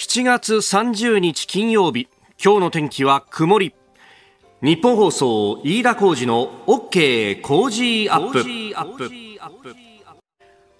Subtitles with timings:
[0.00, 2.08] 7月30日金曜日
[2.42, 3.74] 今日の天気は曇り。
[4.62, 8.42] 日本放送飯田浩二の OK 工事アップ。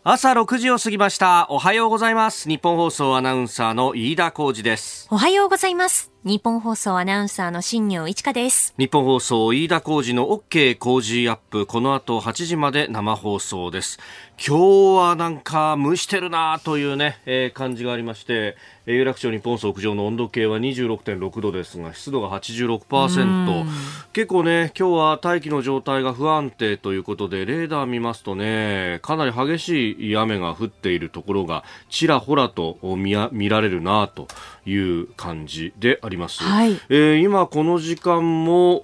[0.04, 1.48] 朝6時を過ぎました。
[1.50, 2.48] おはようございます。
[2.48, 5.06] 日本放送アナウンサーの飯田浩二です。
[5.10, 6.10] おはようございます。
[6.22, 8.74] 日本放送アナウンサーの新業一華です。
[8.76, 11.64] 日本放送飯田浩二の OK 工事アップ。
[11.64, 13.98] この後8時まで生放送です。
[14.42, 23.66] 今日はなんか蒸してるなというね、えー、感じがありまして有楽町日本屋上の温度計は26.6度ですが湿度が86%
[24.14, 34.26] 結構ね今日は大気の状態が不安定ということでレーダー見ますとねかなり激しい雨が降っているところがちらほらと見見られるなと
[34.66, 38.82] いう感じであります、はい、えー、今この時間も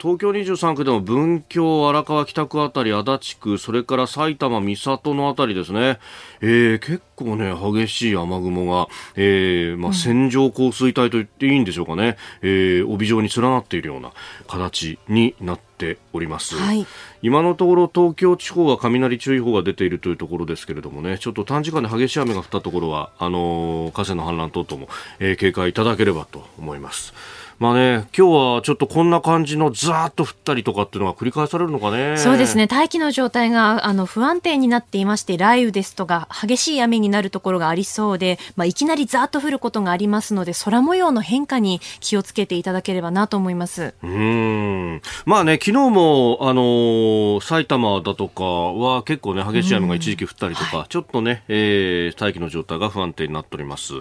[0.00, 5.98] 東京23区でも文京荒川北区あたり足立区それから埼玉三郷のあたりですね、
[6.40, 14.12] えー、結構ね激しい雨雲が、えーまあ、線状降水帯と言っていいんでしょうかね、うん、えー、帯状に連なっているような
[14.46, 16.86] 形になってております、はい、
[17.22, 24.88] 今のところ東京地方は雷注意報が出ているというところですけれどもねちょっと短時間で激しい雨が降ったところはあの河川の氾濫等々も、
[25.20, 27.14] えー、警戒いただければと思います。
[27.62, 32.16] まあね、今日はちょっとこんな感じのザーッと降ったりとかっていうのが繰り返されるのかね。
[32.16, 32.66] そうですね。
[32.66, 43.94] 大気の状態があの不安定になっていまして、雷雨ですとか激しい雨になるところがありそうで、まあ、いきなりザーッと降ることがありますので、空模様の変化に気をつけていただければなと思います。
[44.02, 45.00] うん。
[45.24, 53.92] まあね、昨日も、あのー、埼玉だとかは結構ね、激しい雨が一時期降ったりとか、はい、ちょっとね、えー、大気の状態が不安定になっております。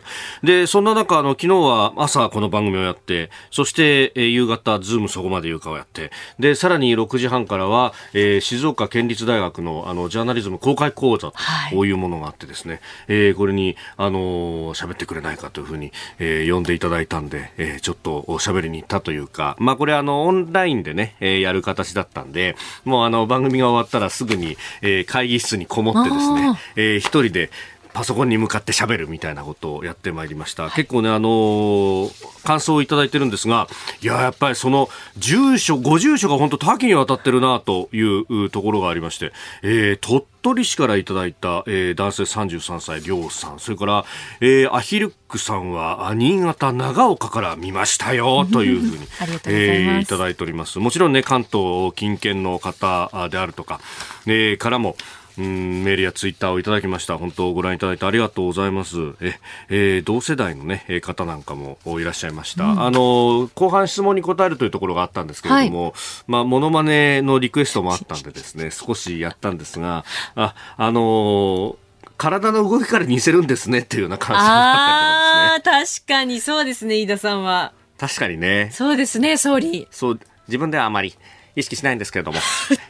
[0.41, 11.33] で、そんな中、あの、昨日は朝この番組をやって、そして、えー、夕方、ズームそこまで言うかをやって、で、さらに6時半からは、えー、静岡県立大学の、あの、ジャーナリズム公開講座と、
[11.71, 27.51] こういうものがあってですね、えー、これに、あのー、喋ってくれないかというふうに、えー、呼んでいただいたんで、えー、ちょっと喋りに行ったというか、まあ、これあの、オンラインでね、えー、やる形だったんで、もうあの、番組が終わったらすぐに、えー、会議室にこもってですね、えー、一人で、
[27.93, 30.69] パソコンに向かって喋るみたいなことをやってまいりました。
[30.71, 33.67] 結構ね、あのー、感想をいただいてるんですが、
[34.01, 39.31] いや、やっぱりその、住所、ご住所が本当多岐にわたってるなというところがありまして、
[39.61, 44.05] えー、鳥取市からいただいた、えー、男性33歳、りょうさん、それから、
[44.39, 49.07] えー、アヒルックさんは、新潟長岡から見ましたよ、というふうに、
[49.45, 50.79] えー、いただいております。
[50.79, 53.79] もちろんね、関東近県の方であるとか、
[54.25, 54.95] えー、からも、
[55.41, 55.47] う
[55.81, 57.17] んメールやツイッターをいただきました。
[57.17, 58.97] 本当ご覧いただいてありがとうございます。
[59.21, 62.65] え、えー、同世代のね、方なんかもいらっしゃいました。
[62.65, 65.93] うん、あの、後半質問に答えるというところがあったんですけれども、はい、
[66.27, 71.77] まあ、モノマネのリクエストもあったんでですね、少しやったんですが、あ、あの
[72.17, 76.05] 体の動きから似せるんですねっていうような感想があったんですね。
[76.05, 77.73] 確かにそうですね、飯田さんは。
[77.97, 78.69] 確かにね。
[78.73, 79.87] そうですね、総理。
[79.89, 81.15] そう、自分ではあまり
[81.55, 82.39] 意識しないんですけれども、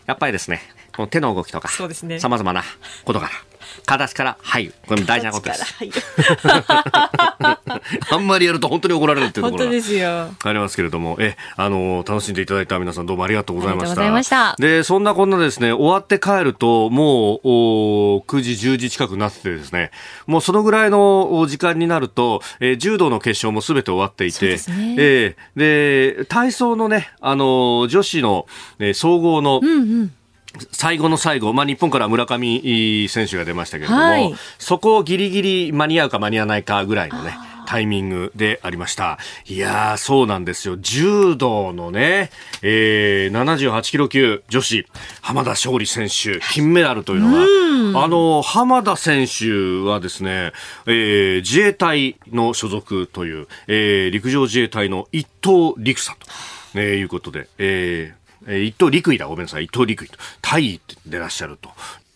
[0.05, 0.61] やっぱりですね、
[0.95, 2.19] この手の動きとか、そうですね。
[2.19, 2.63] 様々な
[3.05, 3.31] ことから、
[3.85, 4.73] 形から入る。
[4.87, 5.75] これ大事なことです。
[8.11, 14.21] あんまりやると本当に怒られるっていうところがありますけれども、え、あの、楽しんでいただいた皆さんどうもありがとうございました。
[14.23, 14.55] した。
[14.57, 19.91] で、そんなこんなですね、終わって帰ると、もう、お9時、10時近くなっててですね、
[20.27, 28.45] もうそのぐらいの時間になると、えー、柔道の決勝もすべて終わっていて、ね、えー、で、体操のね、あの、女子の、
[28.79, 30.11] えー、総合の、うんうん
[30.72, 37.34] 最後の最後、まあ、日本から村上選手が出ましたけれども、はい、そこをギリギリ間に合うか間に合わないかぐらいのね、
[37.72, 39.17] タイミングでありました。
[39.45, 40.75] いやー、そうなんですよ。
[40.78, 42.29] 柔道のね、
[42.61, 44.85] えー、78キロ級女子、
[45.22, 50.51] 浜田勝利選手、金メダルというのが、あの、浜田選手はですね、
[50.85, 56.28] えー、自衛隊の所属という、えー、陸上自衛隊の一等陸佐と、
[56.75, 61.69] えー、いうことで、えー、えー、一等陸位だ、ごめんなさい、一等陸位と、大尉でらっしゃると。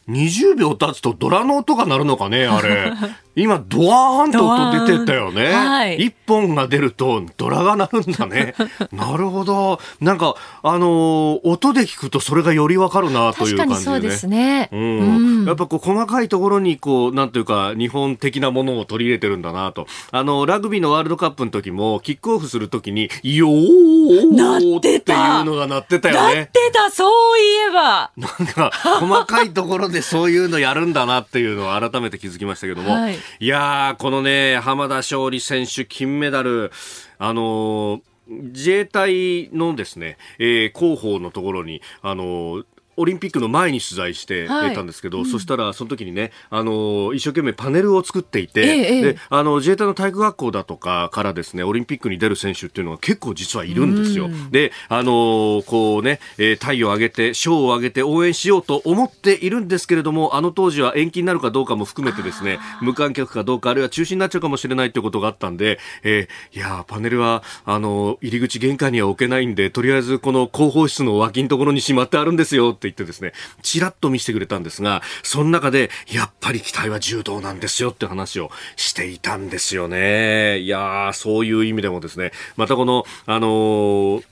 [0.09, 2.93] 20秒経つとドラの音が鳴るのかね、あれ。
[3.35, 5.51] 今、ドワーンと音出てたよね。
[5.51, 8.56] はい、一本が出ると、ドラが鳴るんだね。
[8.94, 9.80] なるほど。
[10.00, 13.83] なんか、あのー、音で聞くとそれがよりわかるなという感じで、ね。
[13.83, 14.69] そうですね。
[14.71, 15.45] うん。
[15.45, 19.85] やっぱこう、細かいところに、こう、なんていうか、日本的なものを取り入れてるんだなと。
[20.12, 26.35] あの、ラグビーのワールドカップの時も、キックオフするときに、よーっていうのが鳴ってたよね。
[26.35, 28.12] 鳴ってた、そういえば。
[28.15, 28.71] なんか、
[29.01, 32.92] 細かいところでそういうのやるんだなっていうのを改めて気づきましたけども。
[32.92, 36.71] はいいやー、このね、浜田勝利選手金メダル、
[37.18, 42.65] あのー、自衛隊のですね、えー、広報のところに、あのー
[42.97, 54.30] オリンピックの前に取材してたんですけど、はい、そしたらその時にね、あの一生懸命パネルを作っていて、ええ、であの自衛隊の体育学校だとかからですねオリンピックに出る選手っていうのは結構実はいるんですよ。
[54.51, 80.59] で、あのこうね、えー、太陽を上げて賞を上げて応援しようと思っているんですけれども、あの当時は延期になるかどうかも含めてですね、無観客かどうかあるいは中止になっちゃうかもしれないということがあったんで、えー、いやパネルはあの入り口玄関には置けないんで、とりあえずこの広報室の脇のところにしまってあるんですよって言ってですね、ちらっと見せてくれたんですが、その中で、やっぱり期待は柔道なんですよって話をしていたんですよね。
[80.59, 84.23] いやー、そういう意味でもですね、またこの、あのー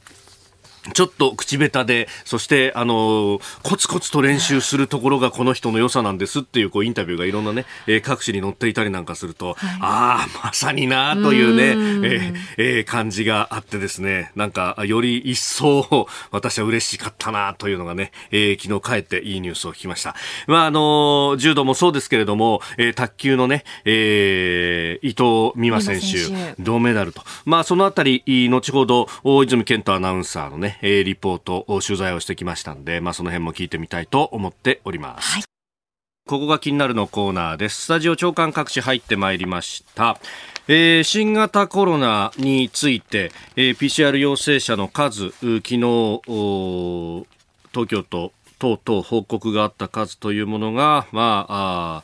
[0.92, 20.16] ちょっと口下手で、そして、あの、コツコツと練習するところがこの人の良さなんですっていう、こう、インタビューがいろんなね、えー、各紙に載っていたりなんかすると、はい、ああ、まさになというね、えー、えー、感じがあってですね、なんか、より一層、私は嬉しかったなというのがね、えー、昨日帰っていいニュースを聞きました。
[20.48, 27.22] まあ、あの、柔道もそうですけれども、えー、卓球のね、えー、伊藤美誠選手、銅メダルと。
[27.46, 35.34] まあ、そのあたり、後ほど、大泉健太アナウンサーのね、えー、リポート、取材をしてきましたんで、まあ、その辺も聞いてみたいと思っております。
[35.34, 35.44] はい。
[36.26, 37.82] ここが気になるのコーナーです。
[37.82, 40.18] スタジオ長官各紙入ってまいりました。
[40.70, 46.22] えー、新型コロナについて、えー、PCR 陽性者の数、昨日、
[47.74, 52.04] 東京都等々報告があった数というものが、まあ、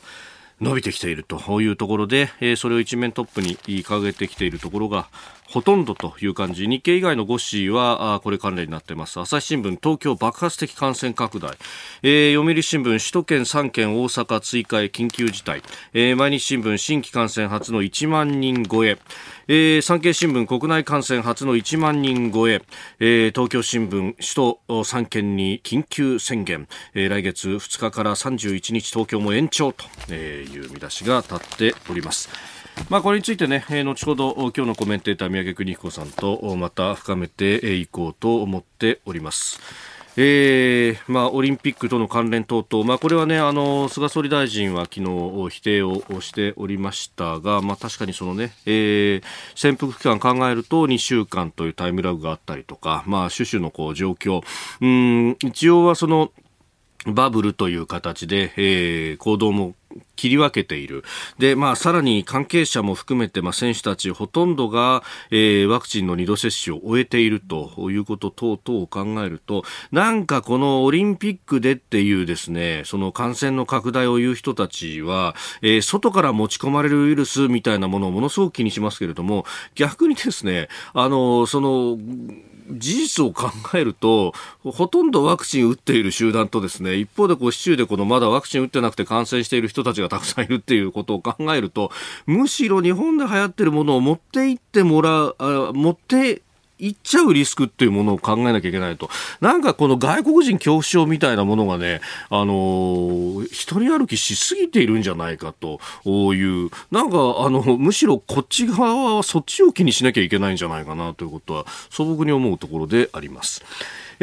[0.60, 5.08] 伸びてきているというところで、えー、それを一面トップに掲げてきているところが
[5.50, 6.68] ほとんどという感じ。
[6.68, 9.18] 日経以外の5紙はこれ関連になっています。
[9.18, 11.56] 朝日新聞東京爆発的感染拡大、
[12.02, 15.62] えー、読売新聞首都圏3県大阪追加へ緊急事態、
[15.92, 18.96] えー、毎日新聞新規感染初の1万人超え。
[19.48, 22.62] えー、産経新聞国内感染初の1万人超え。
[23.00, 32.59] えー、東京新聞首都3県に緊急宣言、えー、来月2日から31日東京も延長という見出しが立っております。
[32.88, 39.60] まあ、これについてね、えー、後ほど今日のコメンテーター宮家邦彦さんとまた深めていこうと思っております。
[40.16, 45.04] えーまあ、オリンピックとの関連等々、まあ、これはねあの菅総理大臣は昨日
[45.48, 49.22] 否定をしておりましたが、まあ、確かにそのね、えー、
[49.54, 54.42] 潜伏期間考えると2週間というタイムラグがあったりとか、まあ、種々のこう状況
[54.80, 56.32] うん一応はその
[57.06, 59.74] バブルという形で、えー、行動も
[60.16, 61.04] 切り分けている。
[61.38, 79.44] で、まあ、さらに関係者も含めて、まあ、選手たちほとんどが、えー、ワクチンの2度接種を終えているということ等々を考えると、なんかこのオリンピックでっていうですね、その感染の拡大を言う人たちは、えー、外から持ち込まれるウイルスみたいなものをものすごく気にしますけれども、
[79.74, 81.98] 逆にですね、あの、その、
[82.72, 84.32] 事実を考えると、
[84.62, 91.90] ほとんどワクチン打っている集団とですね、一方でこう市中でこのまだワクチン打ってなくて感染している人たちがたくさんいるっていうことを考えると、
[92.26, 96.42] むしろ日本で流行ってるものを持って行ってもらう、あ持って
[96.80, 99.10] 行っちゃうリスクっていうものを考えなきゃいけないと。
[99.40, 102.00] なんかこの外国人恐怖症みたいなものがね、
[102.30, 105.80] あのー、一人歩きしすぎているんじゃないかと
[106.34, 113.62] いう、なんかあの、むしろこっち側はそっちを気にしなきゃいけないんじゃないかなということは素朴に思うところであります。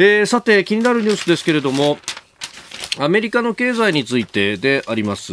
[0.00, 1.98] えー、さて、気になるニュースですけれども、
[3.00, 5.32] アメリカの経済についてであります。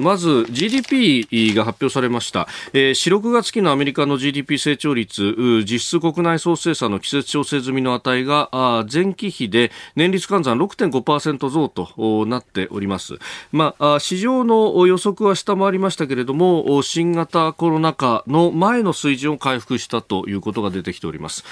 [0.00, 2.46] まず GDP が発表されました。
[2.74, 13.14] えー、4、6月期のアメリカの GDP 成長率、実質国内総生産の季節調整済みの値が前期比で年率換算6.5%増となっております。
[13.50, 21.44] まあ、市場の予測は下回りましたけれども、新型コロナ禍の前の水準を回復したということが出てきております。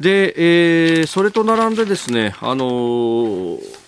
[0.00, 3.79] で、えー、それと並んでですね、あのー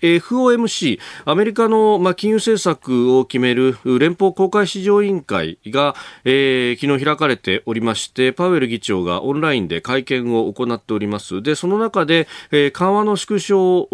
[0.00, 11.42] FOMC、アメリカの、金融政策を決める連邦公開市場委員会が、えー、昨日開かれておりまして、パウエル議長がオンラインで会見を行っております。
[11.42, 13.88] で、その中で、えー、緩和の縮小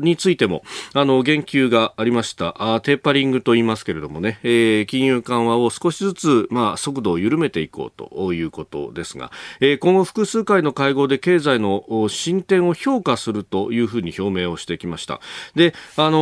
[0.00, 0.62] についても、
[0.94, 2.54] あの、言及がありました。
[2.58, 15.20] あテーパリングと言いますけれどもね、えー、金融緩和を少しずつ、まあ、速度を緩めていこうということですが、えー、今後複数回の会合で経済の進展を評価するというふうに表明をしてきました。
[15.54, 16.18] で、あの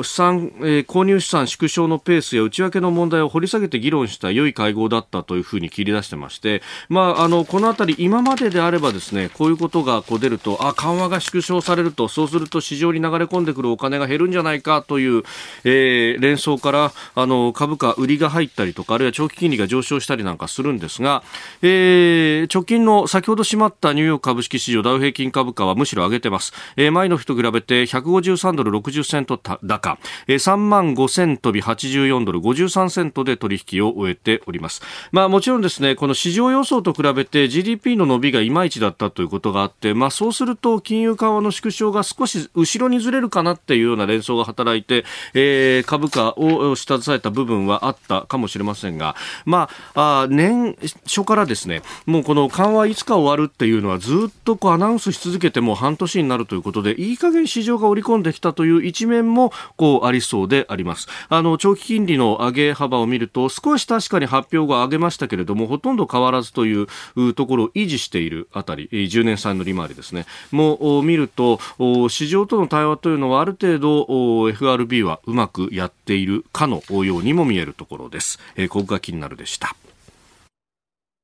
[0.00, 15.22] ー、資産、えー、購入資産縮小のペースや内訳の問題を掘り下げて議論した良い会合だったというふうに切り出してまして、まあ、あの、このあたり今までであればですね、こういうことがこう出ると、あ、緩和が縮小されると、そうすると市場に流れ込んでくるお金が減るんじゃないかという、
[15.64, 21.22] えー、連想から、あの、株価売りが入ったりとか、あるいは長期金利が上昇したりなんかするんですが、
[21.62, 26.52] えー、直近の先ほど閉まったニューヨーク株式市場ダウ平均株価はむしろ上げてます。
[26.76, 34.80] えー、前の日と比べて153 53ドル60セント高、3万5000飛び84ドル53セントで取引を終えております。
[35.12, 45.04] まあもちろんですね、この市場予想と比べて GDP の伸びがいまいちだったということがあって、まあそうすると金融緩和の縮小が少し後ろにずれるかなっていうような連想が働いて、
[45.34, 61.08] えー、株価を下支えた部分はあったかもしれませんが、まあ、あ年初からですね、もうこの緩和いつか終わるっていうのはずっとこうアナウンスし続けても半年になるということで、いい加減市場が織り込んでできたという一面もこうありそうであります。
[61.28, 71.60] あの、長期金利の上げ幅を見ると、少し確かに発表が上げましたけれども、ほとんど変わらずというところを維持しているあたり、10年債の利回りですね、もう見ると、
[72.08, 78.38] 市場との対話というのはある程度 FRB はうまくやっているかのようにも見えるところです。
[78.56, 79.74] えー、ここが気になるでした。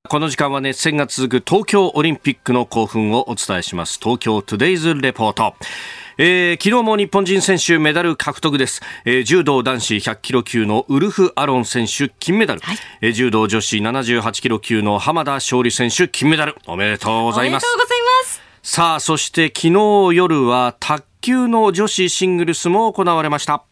[0.07, 3.99] この時間は熱戦が続く東京オリンピックの興奮をお伝えします。
[3.99, 5.55] 東京トゥデイズレポート。
[6.19, 16.57] えー、昨日も日本人選手メダル獲得です、えー、柔道男子100キロ級のウルフ・アロン選手金メダル、はい、えー、柔道女子78キロ級の浜田勝利選手金メダル。
[16.67, 17.67] おめでとうございます。
[18.63, 23.63] さあそして昨日夜は卓球の女子シングルスも行われました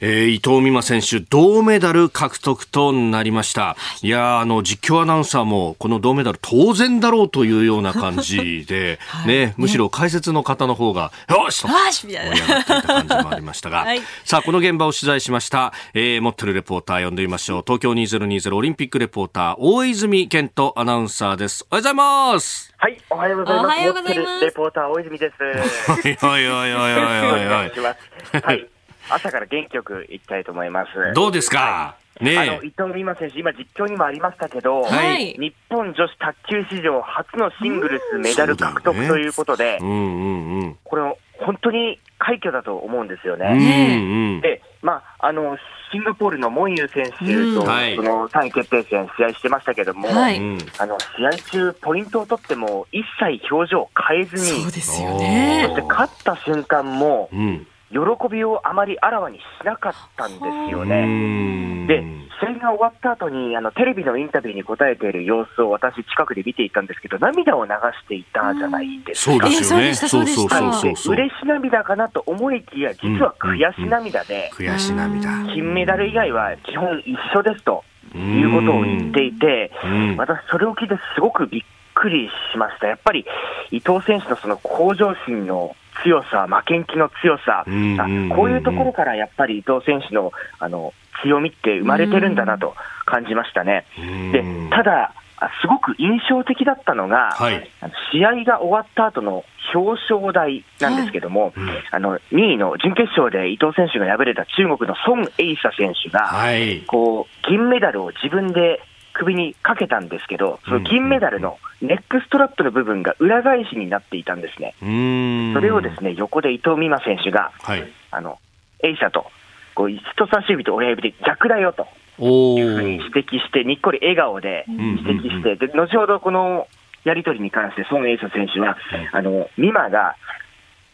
[0.00, 3.76] えー、伊藤美誠選手、銅メダル獲得となりました。
[4.02, 17.62] いやあの、実況アナウンサーも、この銅メダル当然だろうというような感じで、 はい、ね、むしろ解説の方の方が、よしと盛り上がっていた感じもありましたが、 はい、さあ、この現場を取材しました、えー、持ってるレポーター呼んでみましょう。
[17.66, 21.66] 東京2020オリンピックレポーター、大泉健人アナウンサーです。
[21.70, 22.72] おはようございます。
[22.76, 23.64] はい、おはようございます。
[23.64, 24.44] おはようございます。
[24.44, 25.42] レポーター、大泉です。
[25.90, 27.46] はい、はい、はい、はい、はい。
[27.46, 27.94] お願いしま
[28.32, 28.46] す。
[28.46, 28.68] はい。
[29.10, 31.14] 朝から元気よくいきたいと思います。
[31.14, 44.40] どうですか、ね、あの伊藤美誠選手、今、実況にもありましたけど、はい、日本女子卓球史上初のシングルスメダル獲得ということで、これ、本当に快挙だと思うんですよね。
[44.42, 45.56] で、まあ、あの
[45.90, 47.10] シンガポールのモンユー選手
[47.54, 50.38] と、その3位決定戦、試合してましたけども、はい、
[50.78, 55.64] あの試合中、ポイントを取っても、一切表情変えずに、そうですよね。
[55.68, 57.98] そして勝った瞬間も、うん喜
[58.30, 61.86] びをあまりあらわにしなかったんですよね。
[61.86, 62.04] で、
[62.40, 69.32] 試合が終わった後にあのテレビのインタビューに答えている様子を私、近くで見ていたんですけど、涙を流していたじゃないですか。
[69.32, 69.94] そうですよね。
[69.94, 71.14] そうそうそうそう。
[71.14, 75.30] 嬉し涙かなと思いきや、実は悔し涙で、悔し涙。
[75.52, 79.70] 金メダル以外は基本一緒ですということを言っていて、
[80.18, 81.62] 私、それを聞いてすごくびっ
[81.94, 82.86] くりしました。
[82.86, 83.24] やっぱり
[83.70, 92.74] 伊藤選手のその向上心の強さ、負けん気の強さ、こういうところからやっぱり伊藤選手のあの強みって生まれてるんだなと
[93.04, 93.86] 感じましたね。
[94.32, 95.14] でただ
[95.60, 97.70] すごく印象的だったのが、はい、
[98.12, 101.52] 試合が終わった後の表彰台なんですけども、はい、
[101.92, 108.80] あの2位の準決勝で伊藤選手が敗れた中国の孫エイサ選手が、はい、こう銀メダルを自分で
[109.18, 114.74] 首にかけたんですけど、その金メダルのネックストラップの部分が裏返しになっていたんですね。
[114.80, 118.38] それをですね横で伊藤美誠選手が、はい、あの
[118.82, 119.26] エイサと
[119.74, 121.86] こう人差し指と親指で逆だよと。
[122.20, 126.66] いうふうに指摘して、にっこり笑顔で指摘して、で後ほどこの
[127.04, 128.76] やり取りに関して、孫エイサ選手は、
[129.12, 130.16] あの美誠が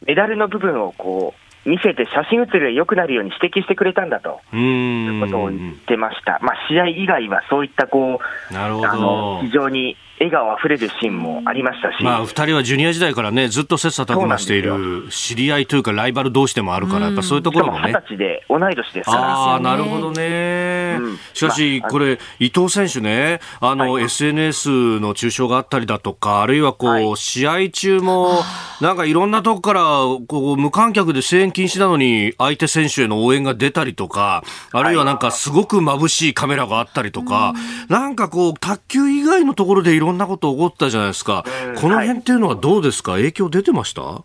[0.06, 4.40] メダルの部分をこう見せて写真写りが良くなるように指摘してくれたんだと。
[4.54, 8.20] いうことを言ってました、まあ、試合以外はそういったこ
[8.52, 17.92] うあの非常に笑顔あふれるシーンもありましたし、まあ、2人はジュニア時代からね、ずっと切磋琢磨している知り合いというか、ライバル同士でもあるから、やっぱそういうところもね。
[17.92, 20.98] 歳で同い年ですああ、なるほどね。
[21.00, 28.42] うん、しかし、これ、伊藤選手ね、あの、はい、SNS の中傷があったりだとか、あるいはこう、はい、試合中も、
[28.80, 29.82] なんかいろんなとこから、
[30.28, 37.54] こう、無観客で声援禁止なのに、相手選手への応援が出たりとか、あるいはなんかすごく眩しいカメラがあったりとか、
[37.88, 41.44] なんかこう、卓球以外のところでいろんなこと起こったじゃないですか、
[41.80, 44.22] この辺っていうのはどうですか、はい、影響出てました？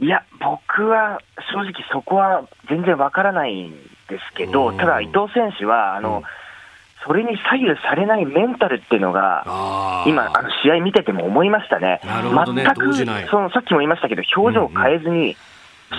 [0.00, 1.20] いや、僕は
[1.52, 3.72] 正直そこは全然わからないん
[4.08, 6.22] ですけど、ただ伊藤選手は、あの、うん。
[7.04, 9.42] それに左右されないメンタルっていうのが、
[10.06, 12.64] 今、あの試合見てても思いましたね、ね。
[12.64, 12.94] 全く
[13.28, 15.36] そのさっきも言いましたけど、表情を変えずに、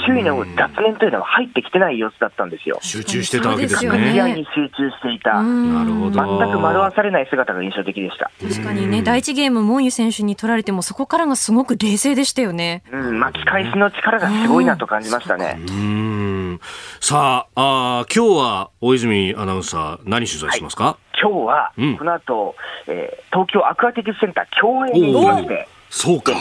[0.06, 2.80] 周囲の雑念というのは入ってきてない様子だったんですよ。
[2.82, 4.14] 集中してたわけですね。
[4.14, 5.42] 試合に集中していた。
[5.42, 6.40] なるほど。
[6.40, 8.32] 全く惑わされない姿が印象的でした。
[8.42, 12.84] 確かにね、第一ゲーム、モンユ選手に取られても、そこからがすごく冷静でしたよね。
[12.92, 15.58] うん、巻き返しの力がすごいなと感じましたね。
[15.60, 16.60] うん。
[17.00, 22.56] さあ、あ今日は大泉アナウンサー、何取材しますか、はい、今日は、この後、
[22.88, 25.68] えー、東京アクアティクスセンター共演に行きまして。
[25.90, 26.34] そうか。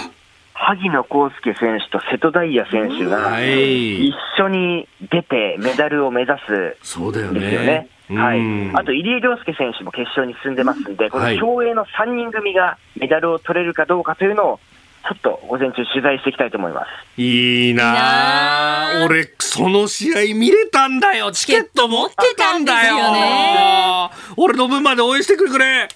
[0.55, 7.89] 萩野公介選手と瀬戸大也選手が一緒に出てメダルを目指すんですよね。
[8.11, 8.41] はい、
[8.75, 14.61] あと入江陵介選手も決勝に進んでますんで、この競泳の3人組がメダルを取れるかどうかというのを、
[15.05, 16.85] ちょっと午前中取材していきたいと思いま
[17.17, 17.21] す。
[17.21, 21.33] いいな俺、その試合見れたんだよ。
[21.33, 22.99] チケット持ってたんだよ。
[22.99, 25.89] よ俺の分まで応援してくれくれ。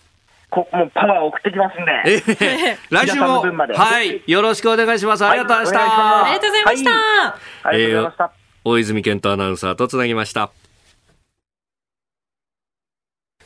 [0.51, 1.93] こもうパワー送ってきますんで。
[2.07, 5.25] えー、来週も、はい、よろしくお願いします。
[5.25, 6.25] ありがとうございました。
[6.25, 6.91] ありがとうございました。
[7.63, 8.33] ありがとうございました。
[8.65, 10.51] 大泉健人アナウンサーとつなぎました。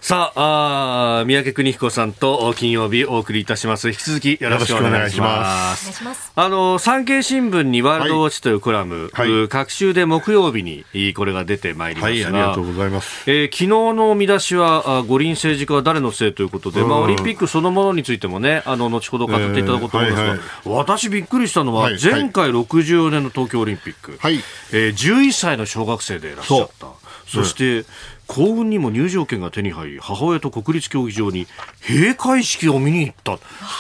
[0.01, 3.89] さああ、三宅邦彦さんと金曜日お送りいたします。
[3.91, 6.03] 引き続きよろしくお願いします。
[6.03, 6.33] ます。
[6.35, 12.31] あの、産経新聞にワールドウォッチというコラム、はい、各週で木曜日にこれが出てまいりました。
[12.31, 13.31] が、はい、ありがとうございます。
[13.31, 24.37] えー、昨日の見出しは、五輪政治家は誰のせいということで、まあ、オリンピックそのものについてもね、あの、後ほど語っていただこうと思いますが、えーはいはい、私びっくりしたのは、前回64年の東京オリンピック、はい、
[24.73, 26.87] えー、11歳の小学生でいらっしゃった。
[27.29, 27.85] そして、
[28.31, 31.49] 幸運にも入場券が手に入り母親と国立競技場に
[31.81, 33.39] 閉会式を見に行った。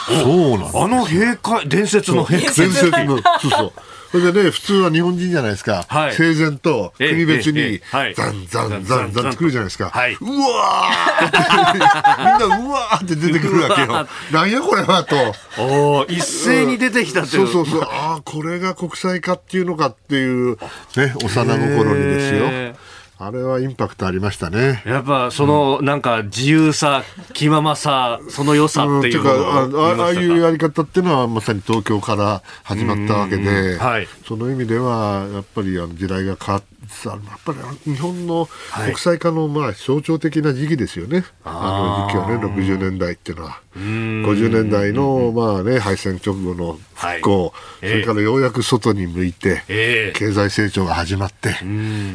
[0.09, 2.57] そうなんあの閉会伝説の閉会。
[2.57, 3.19] 伝説の。
[3.41, 3.73] そうそう。
[4.11, 5.85] それでね、普通は日本人じゃないですか。
[5.87, 9.91] はい、整然と国別に、ザンザンザンザン作るじゃないですか。
[9.91, 11.79] はい、うわーって、
[12.19, 14.09] みんなうわーって出てくるわけよ。
[14.33, 15.15] なんやこれはと。
[15.59, 17.83] お一斉に出てきたってそうそうそう。
[17.83, 20.59] ああ、これが国際化っていうのかっていう、
[20.97, 22.90] ね、幼心にですよ。
[23.23, 24.83] あれはインパクトありましたね。
[24.87, 38.49] やっぱその、うん、なんか自由さ、気ままさ、その良さっていうのを、うん、あああいうやり方っていうのはまさに東京から始まったわけで、はい、その意味ではやっぱりあの時代が変わって、やっぱり日本の
[38.85, 43.61] 国際化のまあ象徴的な時期ですよね、はい、あの時期はね、60年代っていうのは。
[43.77, 51.57] 50年代のまあ、ね、敗戦直後の復興、それからようやく外に向いて、えー、経済成長が始まって、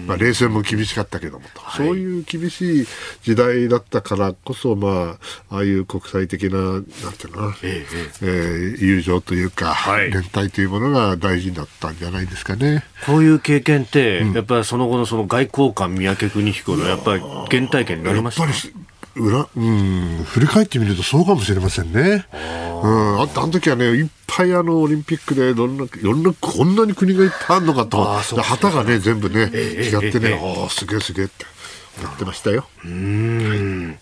[0.06, 2.88] まあ、冷戦も厳しかったけどもと、はい、そういう厳しい
[3.24, 5.18] 時代だったからこそ、ま
[5.50, 12.84] あ、ああいう国際的な、なんていうのかな、えー、えー、友情というか、はい、連帯というものが大事だったんじゃないですかね。
[13.06, 18.46] こういう経験って、うん、やっぱりその後のその外交官、三宅邦彦のやっぱり原体験になりました
[19.16, 22.26] 裏、うん、振り返ってみるとそうかもしれませんね。
[22.84, 31.46] うん、ああの時はね、いっぱいあの、オリンピックで、どんな、いろんな、こんなに国がいっぱいあるのかと、旗がね、全部ね、違ってね、ああ、すげえすげえって
[32.04, 32.68] やってましたよ。
[32.84, 33.98] うん。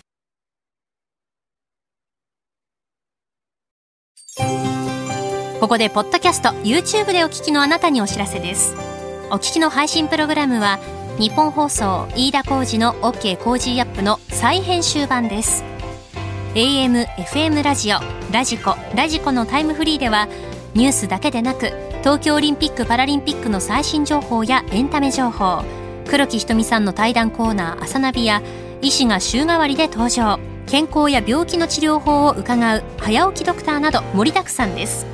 [5.60, 8.93] ここで、ポッドキャスト、YouTube でお聞きのあなたにお知らせです。
[9.30, 10.78] お聞きの配信プログラムは、
[11.18, 15.64] 日本放送飯田浩二の OK コージーアップの再編集版です。
[16.54, 17.98] AM、FM ラジオ、
[18.32, 20.28] ラジコ、ラジコのタイムフリーでは
[20.74, 25.64] ニュースだけでなく東京オリンピック・パラリンピックの最新情報やエンタメ情報
[26.06, 28.42] 黒木ひとみさんの対談コーナー「あさナビ」や
[28.82, 30.38] 医師が週替わりで登場。
[30.66, 35.13] 健康や病気の治療法を伺う早起きドクターなど盛りだくさんです。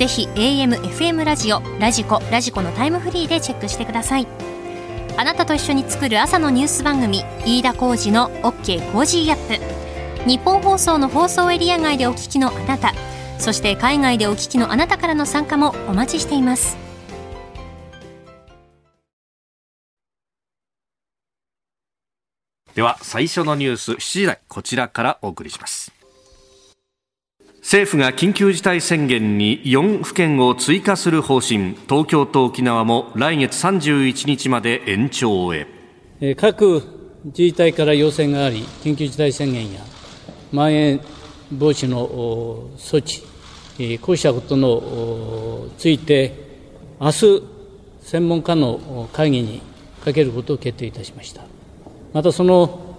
[0.00, 4.26] ぜひ AM、FM ラジオ、ラジコ、ラジコのタイムフリーでチェックしてください。
[5.18, 9.58] あなたと一緒に作る朝のニュース番組飯田浩二の OK コージーアッ
[10.16, 10.26] プ。
[10.26, 12.94] 日本放送の放送エリア外でお聞きのあなた
[13.38, 16.78] そして海外でお聞きのあなたからの参加もお待ちしています。
[22.74, 25.99] では最初のニュース7時台こちらからお送りします。
[27.62, 35.66] 政府が緊急事態宣言に4府県を追加する方針東京と沖縄も来月31日まで延長へ。
[36.36, 36.82] 各
[37.24, 39.80] 自治体から要請があり緊急事態宣言や
[40.52, 41.00] まん延
[41.52, 42.08] 防止の
[42.78, 43.22] 措置
[43.98, 46.32] こうしたことのついて
[46.98, 47.42] 明日
[48.00, 49.60] 専門家の会議に
[50.02, 51.42] かけることを決定いたしました。
[52.14, 52.89] またその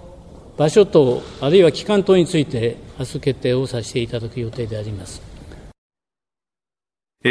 [0.56, 5.22] 場所等、あるいは期間等について、明日決定をさせていただく予定であります。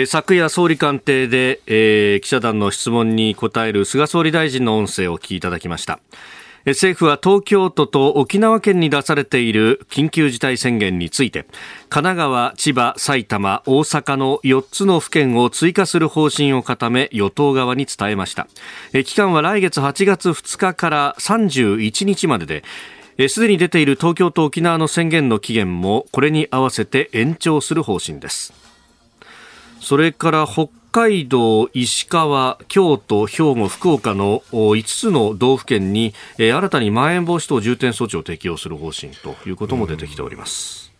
[0.08, 6.00] 昨夜、総理官邸で、えー、記者団の質問に答える菅総理大臣の音声をお聞きいただきました。
[6.66, 11.48] 政府は東京都と沖縄県に出されている緊急事態宣言について
[11.90, 18.48] 神奈川、千葉、埼玉、大阪の4つの府県を追加する方針を固め与党側に伝えました
[18.92, 22.64] 期間は来月8月2日から31日までで
[23.28, 28.54] すでに出ている東京と沖縄の宣言の期限もこれに合わせて延長する方針です。
[29.80, 40.92] それから北海道、石川、京都、兵庫、福岡の5つの道府県に、新たにまん延防止等重点措置を適用する方針ということも出てきております。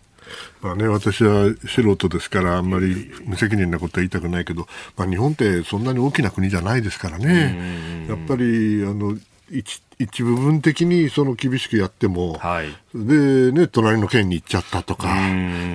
[0.62, 9.18] まあね、私は素人ですから、あんまり無責任なことは言いたくないけど、まあ、日本ってそんなに大きな国じゃないですからね、やっぱりあの
[9.52, 15.08] 一一部分的にその厳しくやっても、はい、でね、隣の県に行っちゃったとか、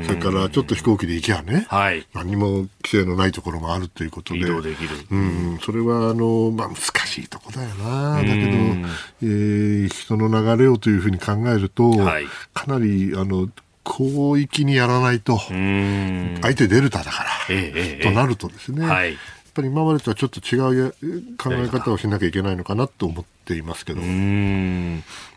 [0.06, 4.90] それからちょっと飛行機で行きゃね、はい、何も規制のないところもあるということで、移動できる。
[5.10, 8.36] うん、それはあの、まあ、難しいとこだよな、だけど、
[9.22, 13.48] えー、人の流れをというふうに考えると、はい、かなりあの
[13.86, 19.16] 広域にやらないと、相手デルタだから、ええ、となるとですね、はい、
[19.56, 20.92] ぱり今までとはちょっと違う
[21.38, 24.00] 考え方をしなきゃいけないのかなと思っていますけど。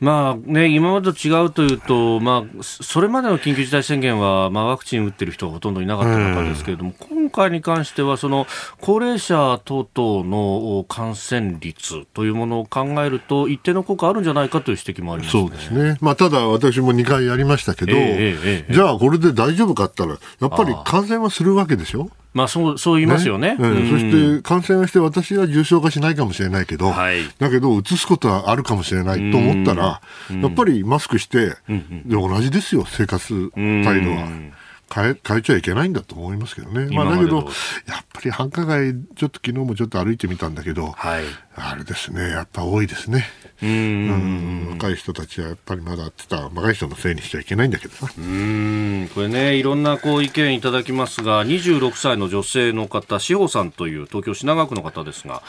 [0.01, 8.45] まあね、今までと違うというと、まあ、それまでの緊急事態宣言は、まあ、ワクチン打ってる人はほとんどいなかった中ですけれども、今回に関しては、その
[8.81, 22.09] 高齢者等々の感染率というものを考えると、一定の効果あるんじゃないかという指摘もあります、ね、そうですね、まあ、ただ、私も2回やりましたけど、えーえー、じゃあ、これで大丈夫かったら、やっぱり感染はするわけでしょ？
[22.33, 23.55] まあ、そう、そう言いますよね。
[23.55, 23.89] ね。
[23.89, 31.55] そして感染はして私は重症化しないかもしれないけど、はい、だけど、移すことはあるかもしれないと思ったら、やっぱりマスクして、で
[32.09, 34.27] 同じですよ、生活態度は。
[34.91, 36.93] 変え変えちゃいけないんだと思いますけどね。
[36.95, 37.45] まあ、だけど、やっ
[38.11, 41.23] ぱり繁華街、ちょっと昨日もちょっと歩いてみたんだけど、はい、
[41.61, 43.25] あれですね、やっぱ多いですね。
[43.61, 44.67] うん。
[44.71, 47.93] 若い人たちはやっぱりまだってた若い人のせいにしちゃいけないんだけど。
[48.17, 49.09] うん。
[49.13, 55.41] これねいろんなこう意見いただきますが26歳の女性の方志保さんという東京品川区の方ですが、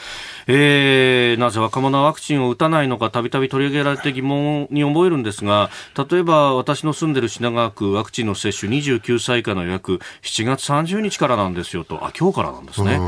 [0.46, 5.70] えー、なぜ若者はワクチンを打たないのかたびたび取り上げられて疑問に思えるんですが
[6.10, 12.04] 例えば私の住んでる品川区ワクチンの接種29歳以下の予約7月30日からなんですよと。
[12.04, 13.00] あ今日からなんですね、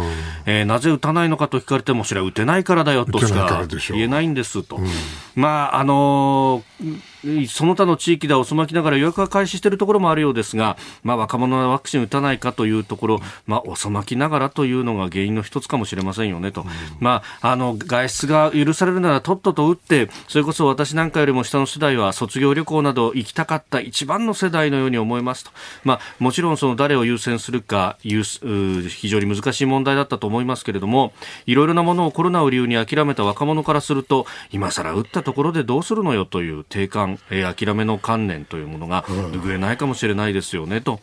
[0.46, 4.76] えー、なぜ打たないのかと聞かれてもそれは打てないからだよとしか言えないんですと。
[4.76, 4.86] うん
[5.34, 7.11] まああのー
[7.48, 16.68] その他の地域では遅まきながら予約が開始しているところもあるようですが、まあ、若者はワクチン打たないかというところ、まあ、遅まきながらというのが原因の一つかもしれませんよねと、うん、
[17.00, 25.50] まあ、あの外出が許されるならとっとと打ってそれこそ私なんかよりも下の世代は卒業旅行など行きたかった一番の世代のように思いますと、
[25.84, 31.12] まあ、もちろんその誰を優先するか非常に難しい問題だったと思いますけれども
[31.46, 41.00] いろいろなものをコロナを理由に諦めた若者からすると今更打ったところでどうするのよという定感えー、諦めの観念というものが拭えないかもしれないですよねと、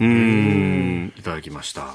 [0.00, 1.94] うん、いただきました。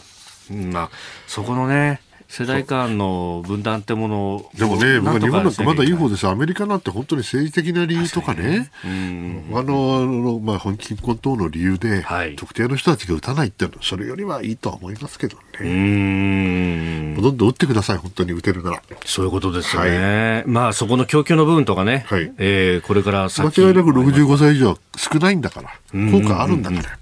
[0.49, 0.89] まあ、
[1.28, 2.02] そこのね、
[2.34, 15.43] 世代間の分断ってものをでもね、僕は日本なんかまだいい方ですアメリカなんて本当に政治的な理由とかね、あの、まあ、貧困等の理由で、はい、特定の人たちが打たないっていうのは、それよりはいいとは思いますけどね。
[15.62, 17.22] うん。
[17.22, 18.82] どんどん打ってください、本当に打てるなら。
[19.06, 20.34] そういうことですよね。
[20.38, 25.69] はい、まあ、そこの供給の部分とかね、はい、えー、これから間違いなく65歳以上少ないんだから、
[26.12, 27.00] 効果あるんだから。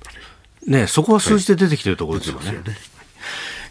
[0.68, 2.48] ね、そこは数字で出てきてるところですよね。
[2.50, 2.58] はい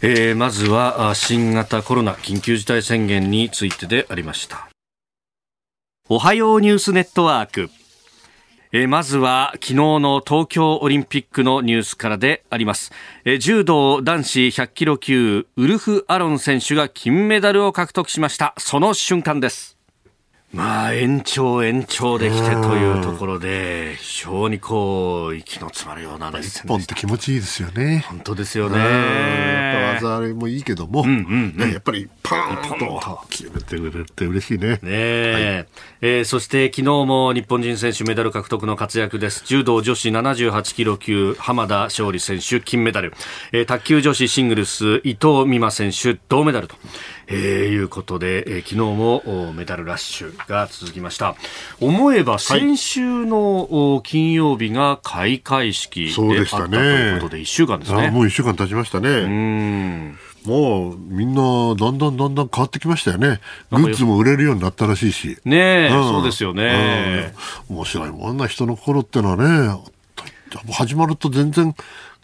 [0.03, 4.67] えー、まずは新型コロナ緊急事態宣言についてでありました。
[6.09, 7.69] おはようニュースネットワーク。
[8.71, 12.91] えー、まずは昨日の東京オリンピックのニュースからであります、
[13.25, 18.55] えー、柔道男子100キロ級ウルフ・アロン選手が金メダルを獲得しました。
[18.57, 19.77] その瞬間です。
[20.53, 28.03] まあ、延長延長できてというところで、非常にこう、息の詰まるような一本って気持ちいいですよね。
[28.09, 28.77] 本当ですよね。
[30.01, 34.71] 技あれもいいけども、うんうんうん、やっぱりパーンと決めてくれて嬉しいね。
[34.71, 35.67] ねえ、はい、
[36.01, 39.43] えー、そして昨日も日本人選手メダル獲得の活躍です。
[39.45, 43.13] 柔道女子78キロ級、浜田勝利選手金メダル。
[43.51, 46.75] えー、卓球女子シングルス、伊藤美誠選手銅メダルと。
[47.31, 51.35] えー、いうことで、えー、昨日もメダルラッシュが続きました。
[51.79, 58.11] 思えば先週の、金曜日が開会式であったということで1週間ですね。
[58.11, 59.09] もう1週間経ちましたね。
[59.09, 60.17] うん。
[60.45, 63.39] もうみんなだんだんだんだん変わってきましたよね。
[63.69, 65.37] グッズも売れるようになったらしいし。
[65.45, 67.33] ねえ、うん、そうですよね、
[67.69, 69.79] うん、面白いもんな人の心ってのはね、
[70.73, 71.75] 始まると全然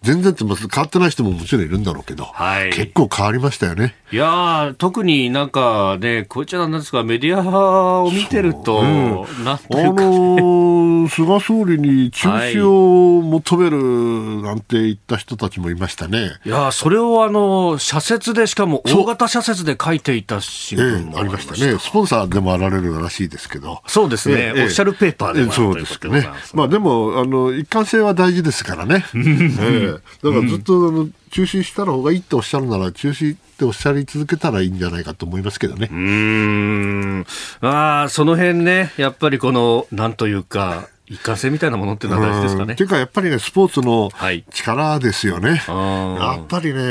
[0.03, 3.95] 全然変わってない人ももちろんいるんだろうけど、はい、結構変わりましたよね。
[4.12, 8.83] いや特になんかね、こいつはなんですか、メディアを見てると、う。
[8.86, 10.66] ん、なんていうか、ね、あの
[11.10, 16.20] 菅総理に中止を求めるなんて言った人たちもいましたね。
[16.20, 21.78] はい、いやそれをあの、社説で、しかも大型社説で書いていた新聞もありました,、ね。
[21.80, 23.82] スポンサーでもあられるらしいですけど。
[23.88, 26.30] そうですね、えー、オフィシャルペーパーでもあるそうですね。
[26.54, 29.06] まあでも、あの、一貫性は大事ですからね。
[29.13, 35.89] えー、だからずっと、あの、中止した方がいいっておっしゃるなら、中止っておっしゃり続けたらいいんじゃないかと思いますけどね。
[35.91, 37.26] うん。
[37.62, 42.74] ああ、その辺ね、やっぱりこの、なんというか、一貫性みたいなものっていうのは大事ですかね。
[42.74, 44.10] っていうか、やっぱりね、スポーツの
[44.52, 45.56] 力ですよね。
[45.67, 46.82] はい、やっぱりね、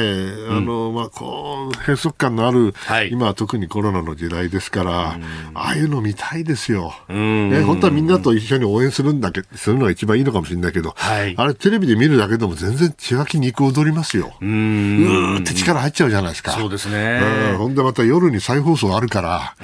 [0.48, 5.18] あの、うん、まあ、こう、閉塞感のある、はい、今は特にコロナの時代ですから、
[5.55, 6.94] ああいうの見たいですよ。
[7.09, 14.35] ね、本当はみんなと一緒に応援するんだけするのが一番いいのかもしれないけど、はい、あれテレビで見るだけでも全然血湧き肉踊りますよ。
[14.40, 16.52] うーって力入っちゃうじゃないですか。
[16.52, 17.20] そうですね。
[17.59, 19.55] ほんでまた夜に再放送あるから、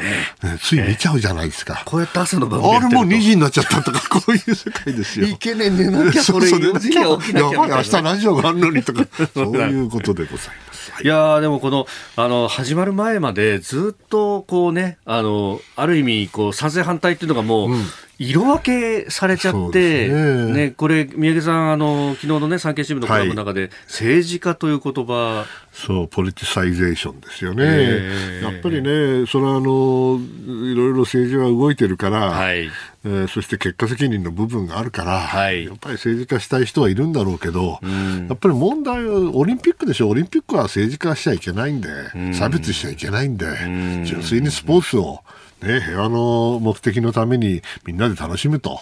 [0.43, 1.83] ね、つい見ちゃうじゃないですか。
[1.87, 5.27] こうやって朝の番組あれもう2時になっちゃったとか、こういう世界ですよ。
[5.27, 7.51] いけねえ、寝なきゃ、これ4時に起きなきゃ。
[7.51, 10.83] やばい、明日ラジオがあるのにとか、 そういうことでございます。
[11.03, 17.71] いやでもこのあの始まる前までずっとこうねあのある意味こう賛成反対っていうのがもう、
[18.19, 25.45] 色分けされちゃって、ね、ね、これ、三宅さん、あの昨日のね、産経新聞のコラムの中で、はい、政治家という言葉。
[25.73, 28.43] そう、ポリティサイゼーションですよね。
[28.43, 32.71] やっぱりね、それはあの、いろいろ政治は動いてるから、はい、
[33.05, 45.21] えー、そして結果責任の部分があるから、はい、やっぱり政治家したい人はいるんだろうけど、うん、やっぱり問題はオリンピックでしょ、オリンピックは政治家しちゃいけないんで、うん、差別しちゃいけないんで、うん、純粋にスポーツを、
[45.63, 48.81] ね、平和の目的のためにみんなで楽しむと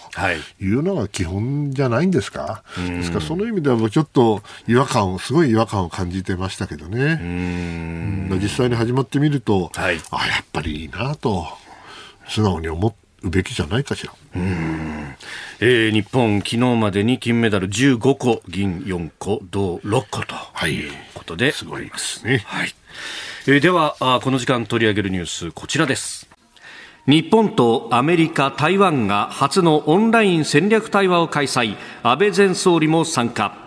[0.59, 0.67] い。
[0.67, 7.25] うのが基本じゃないんですか、はい、ですからその意味ではちょっと違和感を、すごい違和感を感じてましたけどね、う
[8.35, 8.39] ん。
[8.41, 11.47] 実際に始まってみると、はい、あやっぱりいいなと、
[12.27, 14.13] 素直に思うべきじゃないかしら。
[14.35, 15.15] うん。
[15.59, 20.87] えー、日本、昨日までに金メダル15個、銀4個、銅6個とい。
[20.87, 21.65] うことで、はい、す。
[21.65, 22.43] ごいですね。
[22.45, 22.73] はい。
[23.47, 26.30] えー、ではあ、この時間取り上げるニュース、こちらです。
[27.07, 31.75] 日本とアメリカ、台湾が初のオンライン戦略対話を開催。
[32.03, 33.57] 安倍前総理も参加。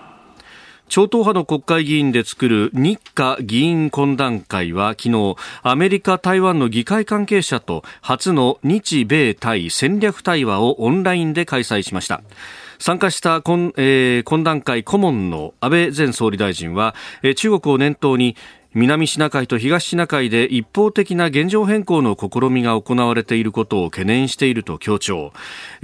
[0.88, 12.22] 超党派の国会議員で作る日華議員懇談会は昨日アメリカ、台湾の議会関係者と初の日米対戦略対話をオンラインで開催しました。
[12.78, 18.36] 参加した懇,、えー、懇談会顧問の安倍前総理大臣は、えー、中国を念頭に
[18.74, 25.32] 南シナ海と東シナ海で一方的な現状変更の試みが行われていることを懸念していると強調。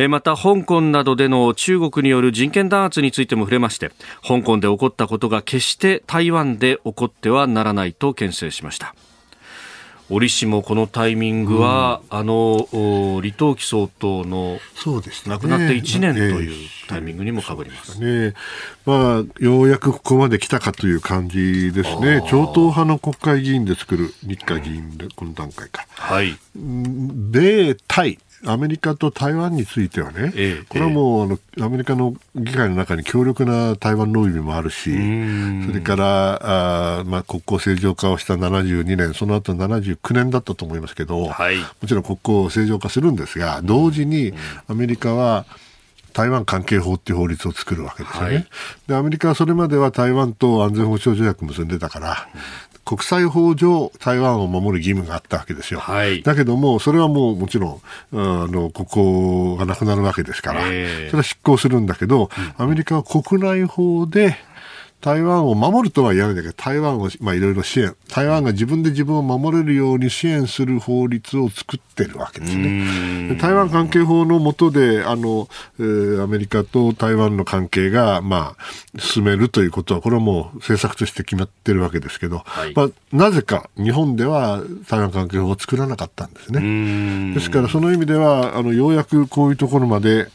[0.08, 3.92] また香港などでの中国による人権弾圧についても触れまして
[4.26, 8.94] 香港で起こったことが決して台湾で起こってはならないと牽制しました。
[10.10, 14.58] 折しもこのタイミングは、うん、あの李登輝総統の
[15.26, 18.34] 亡くなって1年というタイミングにもかぶります、ね。
[18.84, 25.86] まあ、ようやくここまで来たかという感じですね、超党派の国会議員で作る日華議員で、この段階か。
[25.90, 34.90] はい、米対アメリカと台湾についてはね、ええ、これはもうあのアメリカの議会の中に強力な台湾ロビーもあるし、
[35.66, 44.32] それからあ、まあ、国交正常化をした72年、その後79年だったと思いますけど、はい、もちろん国交正常化するんですが、同時に
[44.68, 45.44] アメリカは、
[46.12, 48.46] 台湾関係法っていう法律を作るわけですよね、はい、
[48.88, 48.94] で。
[48.96, 52.28] アメリカはそれまでは台湾と安全保障条約結んでたから、
[52.90, 55.78] 国際法上、台湾を守る義務があったわけですよ。
[55.78, 57.80] はい、だけども、それはもうもちろ
[58.12, 64.36] ん、あの、ここがなくなるわけですから、それは執行するんだけど、アメリカは国内法で、
[65.00, 73.36] 台湾を守るとは言わないんだけど、台湾を、まあ、いろいろ支援、台湾が自分で自分を守れるように支援する法律を作ってるわけですね。
[73.40, 87.34] 台湾関係法の下で、あの、えー、アメリカと台湾の関係が、まあ、進めるということは、これはもう政策として決まってるわけですけど、はい、まあ、なぜか日本では台湾関係法を作らなかったんですね。
[87.34, 90.28] ですから、その意味では、あの、ようやくこういうところまで、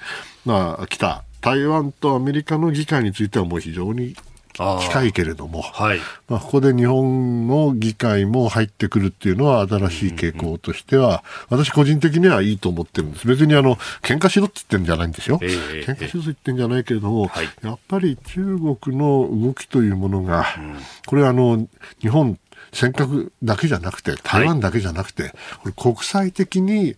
[0.43, 1.23] まあ、来た。
[1.41, 4.15] 台湾とアメリカの議会についてはもう非常に
[4.57, 5.99] 近いけれども、はい。
[6.29, 13.27] まあ、ここで日本の議会も入ってくるっていうのは新しい傾向としては、うんうん、私個人的にはいいと思ってるんです。
[13.27, 15.39] 別にあの、喧嘩しろって言ってるんじゃないんですよ。
[15.41, 17.29] えー、喧嘩しろって言ってるんじゃないけれども、
[17.61, 18.43] やっぱり中
[18.81, 21.67] 国の動きというものが、うん、これあの、
[21.99, 22.39] 日本
[22.75, 26.95] 尖閣だけじゃなくて、台湾だけじゃなくて、はい、これ国際的に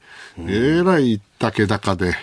[0.47, 2.13] えらい武高で、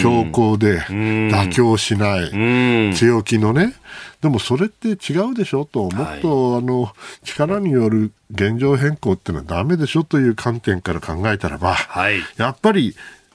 [0.00, 3.74] 強硬で、妥協しない、強気のね、
[4.20, 6.92] でもそれって違うでしょと、もっと、はい、あの
[7.24, 12.94] 力による現状変更っていうのはだめでしょという観点から考えたらば、はい、やっぱり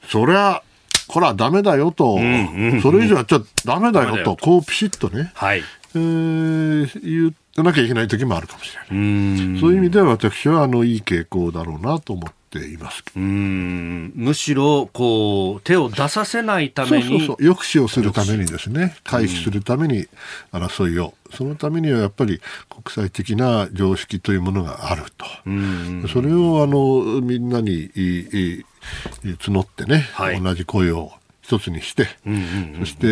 [0.10, 0.64] そりゃ、
[1.08, 4.24] これはだめだよと、うんうんうん、それ以上やっちゃだめだよ。
[4.24, 9.60] と、こうピシッとね、はい、えー、言なきゃいけない時もあるかもしれない。
[9.60, 13.04] そういう意味では私はあのいい傾向だろうなと思っています。
[13.16, 14.14] うん。
[14.16, 17.04] むしろこう手を出させないために。
[17.04, 17.36] そうそうそう。
[17.44, 18.96] 抑止をするためにですね。
[19.04, 20.08] 回避するために
[20.54, 25.26] 争いを、そのためにはやっぱり国際的な常識というものがあると、
[26.08, 27.92] それをあのみんなに
[29.24, 31.12] 募ってね、はい、同じ声を
[31.42, 32.08] 一つにして、
[32.80, 33.10] そして、え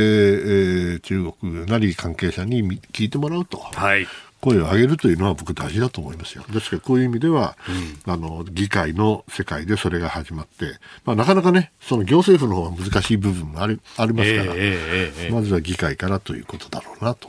[0.96, 3.58] ー、中国なり関係者に聞いてもらうと。
[3.58, 4.08] はい
[4.42, 6.44] 声を上げるというのは僕大事だと思いますよ。
[6.50, 7.58] ですからこういう意味では、
[8.06, 17.28] うん、あの、議会の世界でそれが始まって、まあなかなかね、その行政府の方が難しい部分もありありますから、えーえー、まずは議会からということだろうなと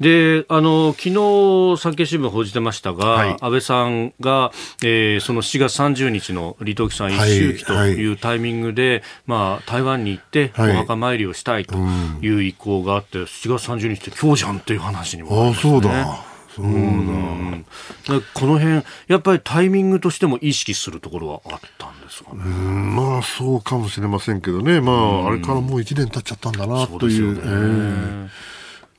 [0.00, 11.76] で、あの、昨日産経新聞報じてましたが、はい、安倍さんが、えー、その7月30日の李登輝さん一周忌というタイミングで、はいはい、まあ台湾に行ってお墓参りをしたいと
[12.20, 15.87] いう意向があって、7月30日って今日じゃんっていう話にもなりましたね。
[15.88, 16.24] だ。
[16.54, 16.70] そうだ。
[18.34, 22.38] この辺、やっぱりタイミングとしても意識するところはあったんですかね？
[22.42, 24.80] まあ、そうかもしれませんけどね。
[24.80, 27.32] まあ、あれからもう1年経っちゃったんだな、という。
[27.32, 28.28] うえー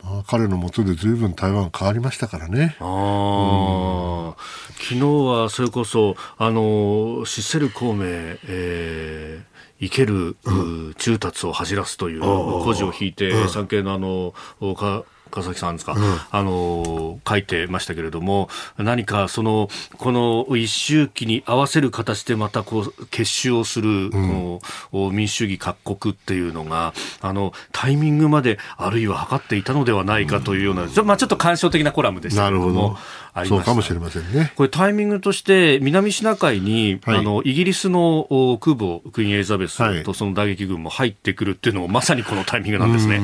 [0.04, 2.78] まあ、彼のもとでずいぶん台湾変わりましたからね。
[2.80, 4.34] あうん、
[4.76, 14.34] 昨日はそれこそ、あの、シセル孔明、えー、生ける、うん、中達を走らすという故事を引いて、うん、産経のあの、
[14.76, 24.62] か川崎さんですか、うん、あの書いてましたけれども、何かそのこの一周期に合わせる形でまたこう結集をする、こ
[24.94, 32.98] の民主主義各国っていうのがあのタイミングまであるいは測っていたのではないかというような、うん、まあ、ちょっと感傷的なコラムでしたけれども。
[33.34, 34.54] ありまそうかもしれませんね。
[34.56, 38.28] これタイミングとして南シナ海に、はい、あのイギリスの
[38.62, 43.22] 空母クイーンエリザベスとその打撃軍も入ってくるっていうのもまさにこのタイミングなんですね。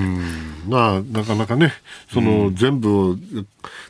[0.67, 1.73] まあなかなかね
[2.11, 3.17] その、全部を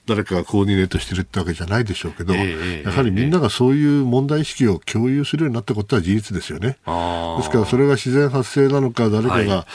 [0.07, 6.77] 誰かがコーディネートしてるってわけじゃないでしょうけど、えー、やはりみんながそういう問題意識を共有するようになったことは事実ですよね。
[7.37, 9.65] ですからそれが自然発生なのか誰かが、は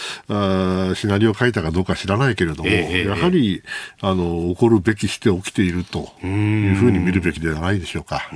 [0.89, 3.63] い、あシナリオを書いたかどうか知らないけれども、えー、やはり
[4.01, 6.11] あの起こるべきして起きていると。
[6.23, 8.31] いうふうに見るべきではないでしょうか。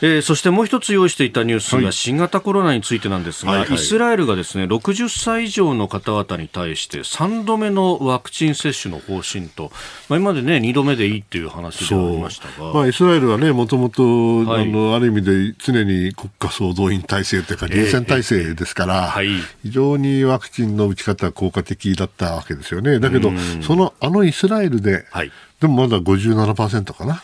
[0.00, 3.68] えー、そしてもう一つ用意していたニュースが新型コロナについてなんですが、はいはい。
[3.70, 9.72] はい、イスラエルがですね60歳以上の方々に対して3度目のワクチン接種の方針と、
[10.08, 19.28] まあ、今までね2度目でいいっていう話でありましたが、まあ、イスラエルはねもともと、あのある意味で常に国家総動員体制というか臨戦体制ですから、えーはい、
[19.62, 23.00] 非常にワクチンの打ち方は効果的だったわけですよね。
[23.00, 23.32] だけど
[23.62, 27.20] そのあのイスラエルで、はいでもまだ57%かな、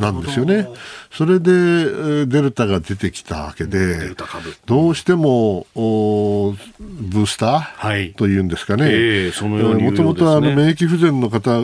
[0.00, 0.68] なんですよね。
[1.10, 4.14] それでデルタが出てきたわけで、
[4.66, 9.32] どうしてもおブースターというんですかね、
[9.80, 11.60] もともと免疫不全の方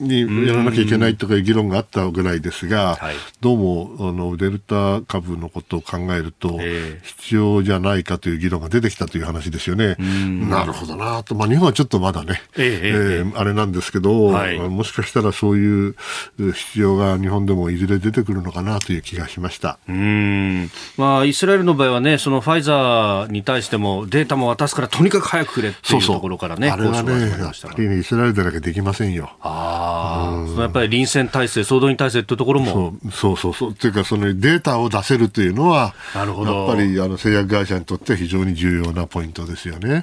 [0.00, 6.58] にやらなきゃいけないとかいう議論があったぐらいですが、はい、どうもあのデルタ株のことを考えると、
[7.02, 9.96] 必要じゃないかという議論が出てきたという話ですよね。
[9.96, 15.94] なるほどなと、まあ、日本はちょっとまだね、えー、えー、あれなんですけど、はい、もしかしたらそういう
[16.38, 19.78] 必要が日本でもいずれ出てくるのかなという気がしました。
[19.88, 20.70] うん。
[20.96, 26.88] まあ、イスラエルの場合はね、そのファイザーに対してもデータも渡すからとにかく早くくれっていうところからね、そうそう。
[26.88, 29.30] あれはね、やっぱり、ね、イスラエルでなきゃできませんよ。
[29.40, 40.02] ああやっぱり臨戦体制、総動員体制というところもそうそうそうというか、そのデータを出せるというのは、なるほどやっぱりあの製薬会社にとっては非常に重要なポイントですよね。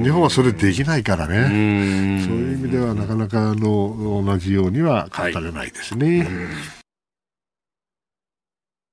[0.00, 6.18] 日本はそれできないからね、そういう意味ではなかなかあの同じようには語れないですね。
[6.20, 6.28] はい、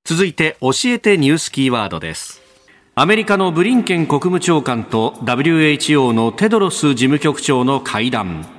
[0.05, 2.41] 続いて、教えてニュースキーワードです。
[2.95, 8.58] アメリカのブリンケン国務長官と WHO のテドロス事務局長の会談。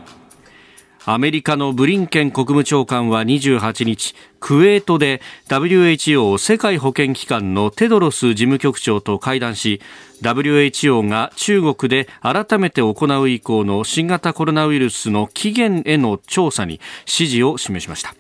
[1.07, 9.81] アメリカのブリンケン国務長官は28日、クウェートで WHO 世界保健機関のテドロス事務局長と会談し、
[10.21, 18.15] WHO が中国で改めて行う意向の新型コロナウイルスの起源への調査に支持を示しました。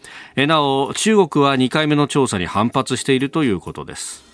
[0.47, 4.30] なお、中国は2回目の調査に反発しているということです。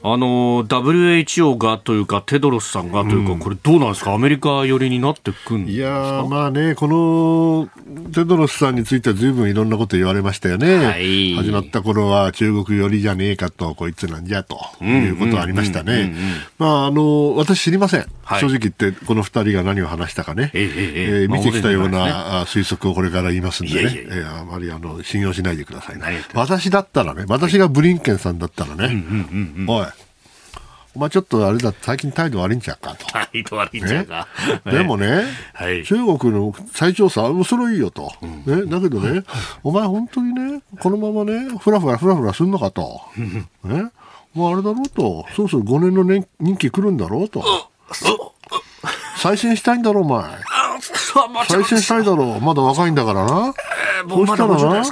[0.00, 7.68] あの WHO がというか、テドロスさんがというか、うん、これ、どうなんですか、アメリカ寄りになってくんいやまあね、この
[8.12, 16.14] テドロスさんについては、ずいぶんいろんなこと言われましたよね、はい、始まった頃は中国寄りじゃねえかと、こいつなんじゃということはありましたね、
[16.58, 26.22] 私、知りません、はい、正直言って、この二人が何を話したかね、えー、えー、見てきたような推測をこれから言いますんでね、えー、あまりあの信用しないでくださいね。
[26.34, 29.02] 私だったらね、私がブリンケンさんだったらね、
[29.66, 29.87] おい、
[30.98, 33.06] お前ちょっとあれだ、最近態度悪いんちゃうかと。
[33.06, 34.26] 態度悪いんちゃうか。
[34.64, 38.10] でもね、はい、中国の再調査、それいいよと。
[38.20, 39.22] うん、ね、だけどね、
[39.62, 43.00] お前本当にね、このままね、ふらふらふらふらすんのかと。
[43.62, 43.92] ね、
[44.34, 47.44] もうあれだろうと、そうそう5年の年任期来るんだろうと。
[49.18, 50.24] 再選したいんだろ、お前。
[51.48, 52.40] 再選したいだろう。
[52.40, 53.54] まだ若いんだからな。
[54.02, 54.82] えー、そうしたらな、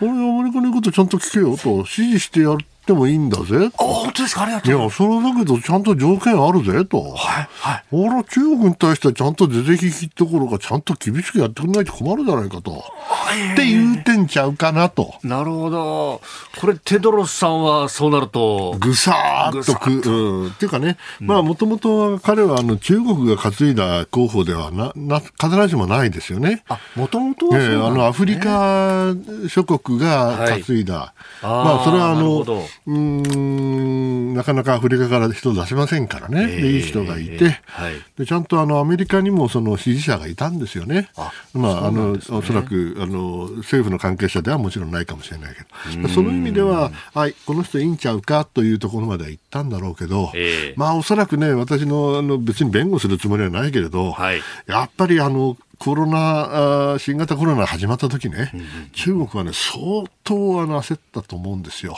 [0.00, 3.84] 俺、アメリカの言うことちゃんと聞けよと、指示してやるってもいいんだぜと。
[3.84, 4.42] 本当ですか？
[4.42, 4.80] ありがとう。
[4.80, 7.00] いや、それだけど、ちゃんと条件あるぜと。
[7.00, 7.48] はい。
[7.50, 7.84] はい。
[7.92, 12.72] 俺は中国に対してはちゃんと出てききところがちゃんと厳しくやってくれないと困るじゃないかと。
[12.72, 15.14] って言うてんちゃうかなと。
[15.22, 16.20] なるほど。
[16.60, 18.76] これ、テドロスさんはそうなると。
[18.80, 19.90] ぐさーっとく。
[19.90, 20.48] うん。
[20.48, 26.64] っていうかね、まあ、もともと彼はあの中国が担いだ候補ではな、な、必ずしもないですよね。
[26.68, 27.86] あ、もともとはそうなんですね。
[27.86, 29.14] あの、アフリカ
[29.48, 30.94] 諸国が担いだ。
[30.94, 32.44] はい、まあ、それはあの、
[32.86, 36.46] うん、なかなかアフリカから人出せませんからね。
[36.48, 41.08] えー、いい人がいて、はい、で、ちゃんとあの、アメリカにもその支持者がいたんですよね。
[41.16, 61.96] あまあ、あの、おそらく、あの、政府の関係者ではもちろんないかもしれないけど、その意味では、はい、この人いいんちゃうかというところまでは行ったんだろうけど、えー、まあ、おそらくね、私の、あの、別に弁護するつもりはないけれど、はい、やっぱりあの、コロナ、新型コロナ始まった時ね、うんうん、中国はね、相当あの焦ったと思うんですよ。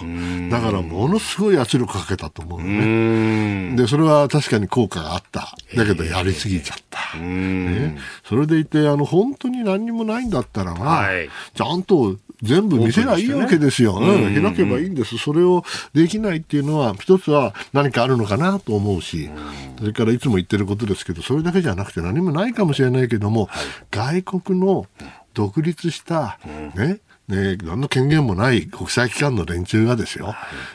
[0.51, 3.76] だからものすごい圧力かけたと思うのね。
[3.76, 5.55] で、それは確かに効果があった。
[5.76, 7.18] だけどやりすぎちゃった。
[7.18, 19.30] ね、それでいて、あの、本当に何にもないんだったらば、はい、ちゃんと全部見せりゃいいわけですよ、ね、うん、開けばいいんです、それをできないっていうのは、一つは何かあるのかなと思うし、
[19.78, 24.87] それからいつも言ってることですけど、それだけじゃなくて何もないかもしれないけども、はい、外国の
[25.32, 26.39] 独立した、
[26.74, 30.35] ね、ね、何の権限もない国際機関の連中がですよ、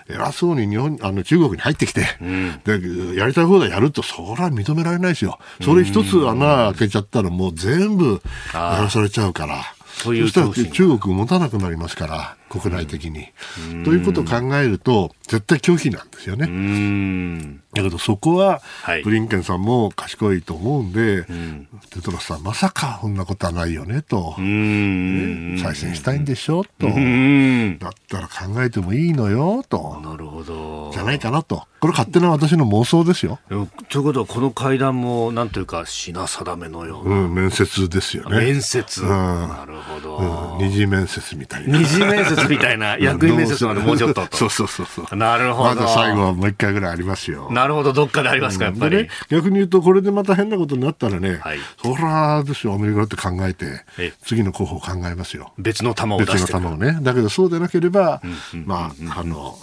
[0.10, 5.38] 偉そうに日本、あの中国に入ってきて、うん、で、やりたい放題やると、それは認められないですよ。
[5.62, 8.22] それ一つ穴開けちゃったらもう全部
[8.54, 9.62] やらされちゃうから。
[10.00, 13.30] そういうそしたら中国持たなくなりますから、国内的に。
[13.86, 17.60] ということを考えると、絶対拒否なんですよね。
[17.74, 18.62] だけどそこは、
[19.04, 21.26] ブリンケンさんも賢いと思うんで、はい、
[21.92, 30.92] テトロスさん、まさかそんなことはないよねと、ね、再選したいんでしょと、だったら考えてもいいのよと、なるほど。
[30.92, 33.40] じゃないかなと、これ、勝手な私の妄想ですよ。
[33.48, 38.38] ということは、この会談も、なんというか、品定めのような、うん、面接ですよね。
[38.38, 41.80] 面接、うん、なるほど、うん、二次面接みたいな。
[41.80, 44.28] 二次面接 みたいな、役員面接までもうちょっとと。
[44.38, 45.16] そうそうそうそう。
[45.16, 45.76] なるほど。
[45.76, 47.50] まだ最後はもう一回ぐらいありますよ。
[47.52, 48.98] なるほど、どっかでありますか、やっぱり。
[48.98, 53.86] ね、逆に言うと、これでまた変なことになったらね、はい、そらですよ、アメリカって考えて、
[54.26, 55.54] 次の候補を考えますよ。
[55.58, 57.00] 別の球を出して別の球をね。
[57.02, 58.22] だけど、そうでなければ、
[58.66, 59.58] まあ、あの、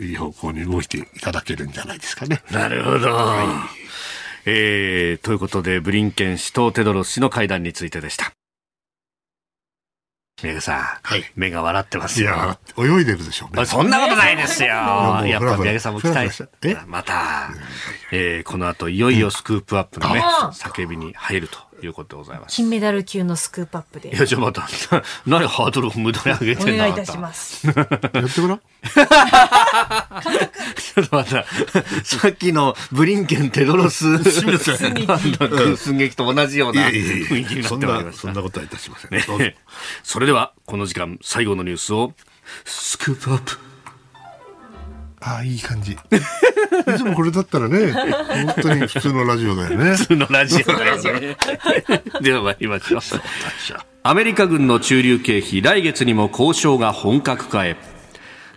[0.00, 2.42] いい方向に動いていただけるんじゃないですかね。
[2.50, 3.14] なるほど。
[3.14, 3.46] はい、
[4.44, 8.32] えー、ということで、ブリンケン氏とテドロス氏の会談についてでした。
[10.42, 12.30] 宮家さん、はい、目が笑ってますよ。
[12.30, 12.58] いや、
[12.98, 13.64] 泳いでるでしょうね。
[13.64, 14.68] そんなことないですよ。
[14.68, 16.76] やっぱ宮家さんも期待して。
[16.86, 17.50] また、
[18.12, 20.22] えー、この後いよいよスクープアップのね、
[20.52, 21.67] 叫びに入ると。
[21.82, 22.56] いうことでございます。
[22.56, 24.14] 金メダル級のスクープアップで。
[24.14, 24.68] いや、じゃあまた、
[25.26, 26.74] 何ハードルを無駄に上げてんの？
[26.74, 27.66] お願いいたします。
[27.66, 28.58] やってごらん。
[28.58, 31.46] ちょっと待った。
[32.04, 34.22] さっきのブリンケン・テドロス
[35.76, 38.20] 寸劇と同じような雰囲気になってまいりました。
[38.22, 39.14] そんなことはいたしません。
[39.14, 39.24] ね、
[40.02, 42.12] それでは、この時間、最後のニュースを、
[42.64, 43.58] スクープアップ。
[45.20, 45.96] ああ、いい感じ。
[46.80, 49.96] いつもこれだったらね、本当に普通のラジオだよね。
[49.96, 51.36] 普通のラジオだよね。
[52.20, 53.00] では参りましょう。
[54.02, 57.76] アメリカ軍の駐留経費、来月にも交渉が本格化へ。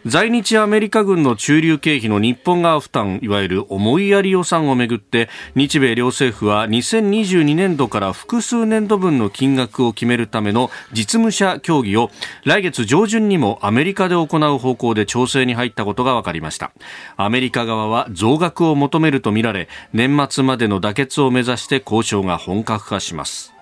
[0.06, 12.10] 在日アメリカ軍の駐留経費の日本側負担いわゆる思いやり予算をめぐって日米両政府は2022年度から複数年度分の金額を決めるための実務者協議を
[12.46, 16.72] 来月上旬にもアメリカで行う方向で調整に入ったことが分かりました。
[17.16, 23.54] アメリカ側は増額を求めるとみられ年末までの妥結を目指して交渉が本格化します。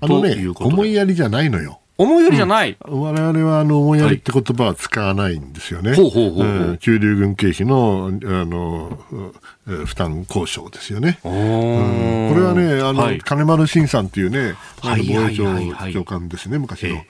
[0.00, 2.76] あのね思いやりじゃないのよ思いやりじゃない。
[2.86, 5.94] うん、我々はあの思いやりって言葉は使わないんですよね。
[5.94, 8.98] ほうほうほう駐留軍経費のあの
[9.66, 11.18] 負担交渉ですよね。
[11.24, 11.36] うん、こ
[12.36, 15.44] れはね、あの、はい、金丸信さんっていうね、あの防衛省
[15.92, 17.00] 長官ですね、昔の、ま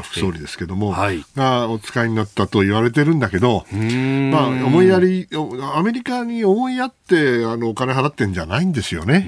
[0.00, 5.28] あ、副総理ですけども、はい、がお使いになったと言われてるんだけど、まあ、思いやり、
[5.72, 9.18] アメリカに思いやって、あの、お金払ってんじゃないんですよね。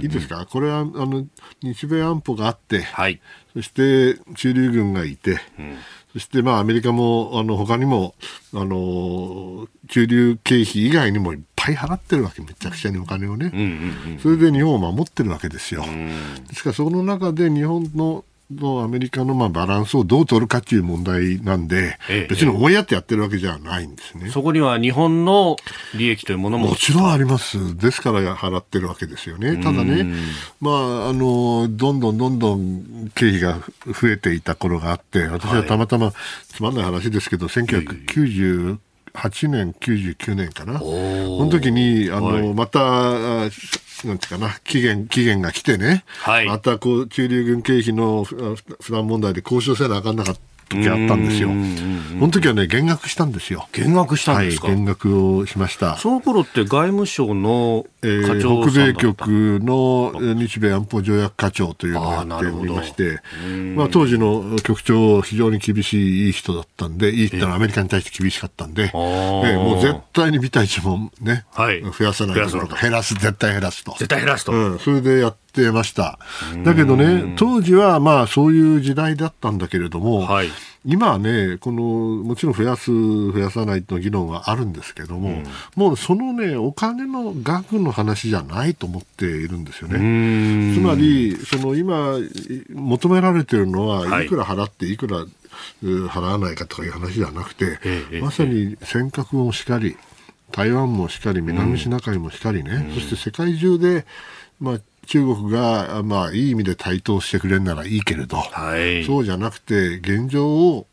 [0.00, 0.46] いいですか？
[0.48, 1.26] これは、あの、
[1.62, 3.20] 日米安保があって、はい、
[3.58, 5.76] そして駐留軍がいて、うん。
[6.12, 8.14] そしてまあアメリカもあの他にも
[8.54, 12.40] あの駐留経費以外にもいっぱい払ってるわけ。
[12.40, 13.50] めちゃくちゃにお金をね、
[14.22, 15.84] それで日本を守ってるわけですよ。
[16.46, 18.24] ですからその中で日本の
[18.56, 24.30] とアメリカのまあバランスをどう取るかっていう問題なんで、ええ、別に思いやってやってるわけじゃないんですね。
[24.30, 25.56] そこには日本の
[25.94, 27.76] 利益というものももちろんあります。
[27.76, 29.56] ですから払ってるわけですよね。
[29.58, 30.06] ただね、
[30.60, 36.12] まあ、あの、どんどんどんどん経費が増えていた頃があって、私はたまたま、
[36.48, 38.78] つまんない話ですけど、1990
[39.14, 40.78] 8年、99年かな。
[40.78, 43.50] この時に、あの、はい、また、
[44.06, 48.56] なんていうかな、期限、期限が来てね、はい、またこう、駐留軍経費の負
[48.90, 50.40] 担問題で交渉せなあかんなかった。
[50.68, 51.50] 時あったんですよ。
[52.18, 53.68] その時はね、減額したんですよ。
[53.72, 55.96] 減額したんですか、はい、減額をしました。
[55.96, 63.20] その頃って外務省の課長、えー、北米局の日米安保条約課長というのをやっておりまして、
[63.74, 73.92] まあ、当時の局長、非常に厳しいいい人だったんで、いいってのはアメリカに対して厳しかったんで、えー、もう絶対にビタ一もね、はい、増やさないとか、減らす、絶対減らすと。
[73.92, 74.52] 絶対減らすと。
[74.52, 76.18] うん、それでやってました。
[76.64, 80.48] だけどね、当時はまあそういう時代だったんだけれども、はい。
[80.86, 85.44] 今はね、この、もちろん増やす、増やさないの議論はあるんですけども、うん、
[85.74, 90.74] もうそのね、お金の額の話じゃないと思っているんですよね。
[90.74, 92.16] つまり、その今、
[92.72, 94.28] 求められているのは、い。
[94.28, 95.26] くら払って、いくら
[95.82, 97.78] 払わないかとかいう話じゃなくて、
[98.22, 99.96] まさに尖閣もしかり、
[100.52, 104.06] 台湾もしかり、南シナ海もしかりね、うん、そして世界中で、
[104.60, 110.86] まあ、中国が、まあ、いい意味で台頭してくれるならいいけれど、はい、そうじゃなくて、現状を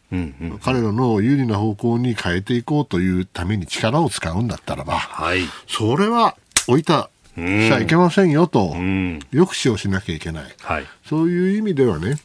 [0.63, 6.37] 彼らの有利な方向に変えていこうというために力を使うんだったらば、はい、それは
[6.67, 12.15] 置いたしちゃいけませんよと、抑止をしなきゃいけない、はい、そういう意味ではね、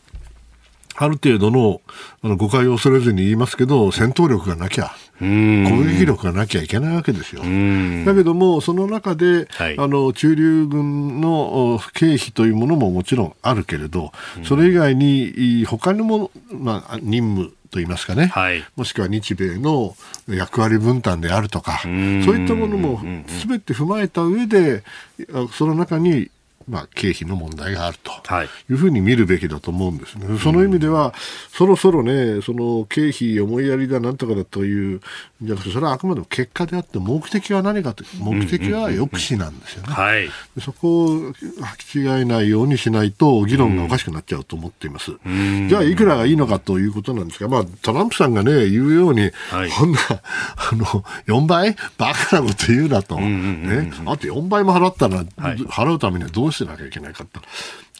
[1.02, 1.80] ある程度の
[2.22, 7.40] あの誤解を恐れずに言いますけど、戦闘力がなきゃ、攻撃力がなきゃいけないわけですよ。
[7.40, 14.12] だけども、その中で、はい、あの駐留軍の経費というものももちろんあるけれど、
[14.44, 19.94] それ以外に他のもの、まあ、任務、と言いますかね、はい、もしくは日米の
[20.26, 24.82] 役割分担であるとか、そういったものもすべて踏まえた上で、
[25.52, 26.30] その中に
[26.70, 28.12] まあ、経費の問題があると
[28.70, 30.38] いうふうに見るべきだと思うんですね。
[30.38, 31.12] その意味では、
[31.52, 35.00] そろそろね、その経費思いやりだなんとかだという、
[35.42, 39.92] じゃなくて、それはあくまでも結果であって、目的は何かと目的は抑止なんですよね。
[39.92, 41.34] はい、そこを履
[41.78, 45.12] き違えないようにしないと、議論がおかしくなっちゃうと思っています。
[45.68, 50.84] じゃあ、いくらがいいのかということなんですが、まあ、トランプさんがね、言うように、はい、こんな、 あの、
[51.26, 53.18] 4倍バカなこと言うなと。
[53.18, 53.92] ね。
[54.06, 57.40] あと4倍も払ったら、はい、払うためにはどうしなきゃいけないかと。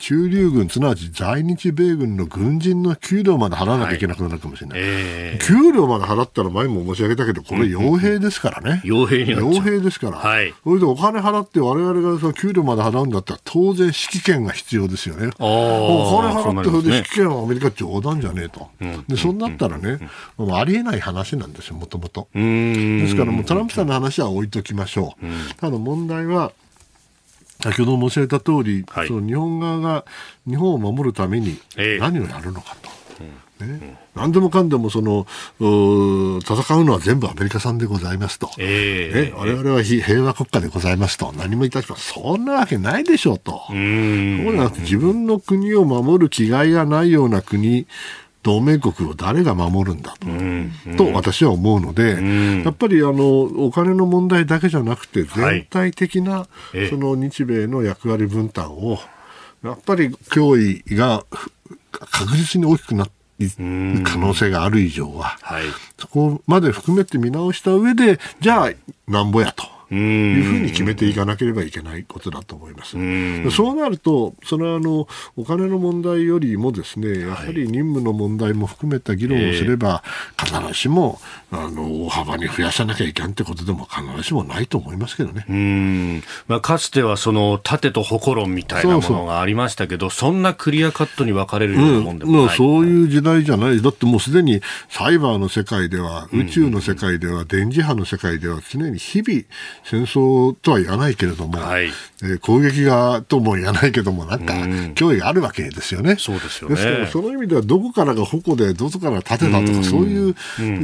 [0.00, 4.80] 駐留軍、すなわち在日米軍の軍人の給料まで払わなきゃいけなくなるかもしれない。
[4.80, 8.80] はいえー、給料まで払ったら前も申し上げたけど、これ傭兵ですからね。
[8.84, 10.16] 傭兵に傭兵ですから。
[10.16, 10.54] はい。
[10.64, 15.30] それでお金払って我々がその給料まで払うんだったら当然指揮権が必要ですよね。
[15.38, 18.70] お金払ってそれで指揮権はアメリカ冗談じゃねえと。
[19.06, 19.98] で、そんなったらね、
[20.38, 22.28] もうありえない話なんですよ、もともと。
[22.32, 25.26] ですからもうトランプさんの話は置いときましょう。
[25.60, 26.52] ただ問題は、
[27.62, 30.04] 先ほど申し上げた通り、はい、その日本側が
[30.46, 31.58] 日本を守るために
[31.98, 32.90] 何をやるのかと。
[33.60, 35.26] えー、ね、うん、何でもかんでもその
[35.58, 47.86] 戦うのは全部アメリカ産でございますと、えー、我々は平和国家でございますと、何もいたします、そんなわけないでしょうと、そうじゃなくて、自分の国を守る気概がないような国
[48.42, 56.46] 同盟国を誰が守るんだとうんうん、と私は思うので、うん、やっぱりあのお金の問題だけじゃなくて全体的な、
[56.88, 58.98] その日米の役割分担を
[59.62, 61.24] やっぱり脅威が
[61.90, 63.12] 確実に大きくなって
[64.04, 65.64] 可能性がある以上は、はい、
[65.98, 68.70] そこまで含めて見直した上でじゃあ
[69.08, 69.79] なんぼやと。
[69.94, 72.96] いうふうに決めていかなければいけないことだと思います。
[72.98, 80.02] うそうなると、そのあのお金の問題よりもですね、やはり任務の問題も含めた議論をすれば、
[80.38, 81.20] 必ずしも
[81.50, 85.44] あの大幅に増やさなきゃいけんってことでも必ずしもないと思いますけどね。
[85.48, 86.22] うん。
[86.46, 93.82] まあ、かつてはその盾と矛論みたいなものがありましたけど、そんなクリアカットに分かれるようなもんでもない、うん、そういう時代じゃない。
[93.82, 99.42] だってもうすでにサイバーの世界では、宇宙の世界では、電磁波の世界では常に日々
[99.84, 101.86] 戦争とは言わないけれども、はい、
[102.22, 106.16] えー、攻撃がとも言わないけども、なんか脅威があるわけですよね。
[106.18, 106.76] そうですよね。
[106.76, 110.34] ですから、その意味ではどこからが矛で、どこから盾だとか、そういう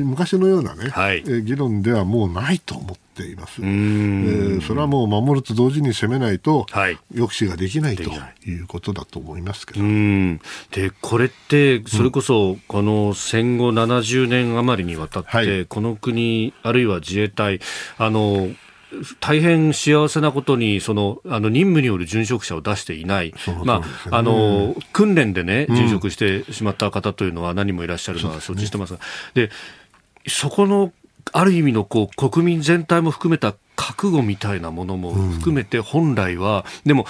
[0.05, 3.07] 昔のようなね、はい、議論ではもうないと思って。
[3.25, 8.03] います、えー、それはもう守ると同時に攻めないと、抑止ができないと
[8.45, 8.61] い。
[8.61, 9.81] うことだと思いますけど。
[10.71, 17.61] でこれって、それこそこの戦後70年余りにわたって、はい、この国、あるいは自衛隊、
[17.99, 18.51] あの
[19.21, 23.35] 大変幸せなことにそのあの任務による殉職者を出していない、
[23.65, 29.01] まあ、あの訓練で、ね、殉職してしまった方というのは何人もいらっしゃるのは承知してますが、
[29.35, 29.51] で
[30.29, 30.93] そこの
[31.33, 37.07] ある意味のこう国民全体も含めた覚悟みたいなものも含めて本来は、でも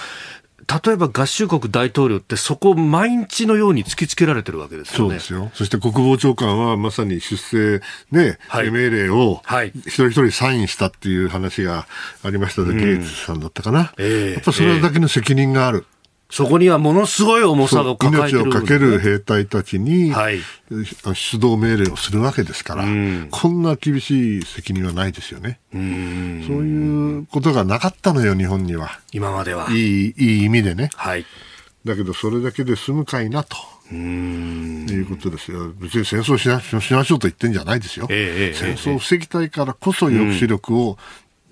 [0.67, 4.95] 例えば合衆国大統領ってそこ毎日のように突きつけられてるわけですよね。
[4.97, 5.51] そうですよ。
[5.53, 9.41] そして国防長官はまさに出世ね、はい、命令を
[9.71, 11.87] 一人一人サインしたっていう話が
[12.21, 13.93] ありましたで、ゲイツさんだったかな。
[13.97, 15.85] えー、やっぱそれだけの責任がある。
[16.29, 20.39] そこにはものすごい重さを抱えてる、ね、命をかける兵隊たちに、はい、
[21.13, 25.59] 出動命令をするわけですから、うん、こんな厳しい責任はないですよね。
[25.73, 28.99] うん、そういうことがなかったのよ、日本には。
[29.13, 29.67] 今までは。
[29.71, 30.89] いい、いい意味でね。
[30.95, 31.25] はい。
[31.85, 33.55] だけど、それだけで済むかいなと。
[33.89, 35.71] うんいうことですよ。
[35.79, 38.07] 別に戦争しなしましょうと言ってんじゃないですよ。
[38.09, 40.97] えーえー、戦争を防ぎたいからこそ抑止力を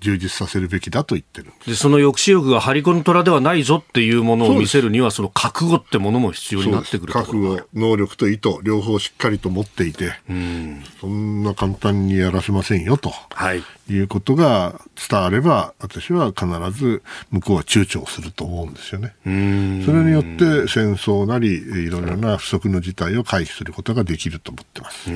[0.06, 10.84] 充実させるべきだと言ってるでその抑止力が張り子の虎ではないぞっていうものを見せるにはその覚悟ってものも必要になってくる覚悟能力と意図両方しっかりと持っていてうん。
[11.00, 14.80] そんな簡単にやらせませんよと、はい、いうことが
[15.10, 19.14] 伝われば私は必ず向こうは躊躇すると思うんですよね。
[19.24, 25.10] それによって戦争なりいろいろな不測の事態を回避することができると思ってます。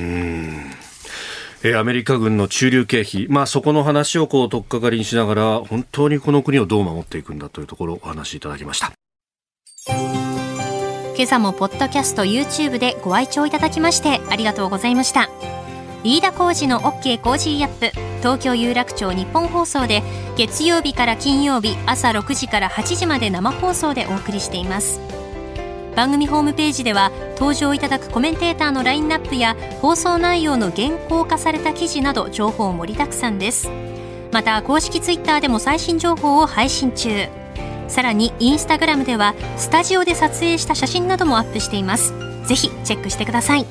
[1.63, 8.91] えー、アメリカ軍の駐留経費、まあ、そこの話をこう取っかかりにしながら本当にこの国をどう守っていくんだというところをお話しいただきました。
[11.15, 15.29] 今朝もポッドキャスト YouTube でご愛聴いただきましてありがとうございました。
[16.03, 20.01] 飯田浩二の OK コージーアップ東京有楽町日本放送で
[20.35, 25.20] 月曜日から金曜日朝6時から8時まで生放送でお送りしています。
[25.95, 33.69] 番組ホームページでは登場いただくコメンテーターのラインナップや放送内容の原稿化された記事など情報盛りだくさんです。
[34.31, 37.27] また公式ツイッターでも最新情報を配信中。
[37.87, 42.13] さらにインスタグラムではスタジオで撮影した写真などもアップしています。
[42.45, 43.65] ぜひチェックしてください。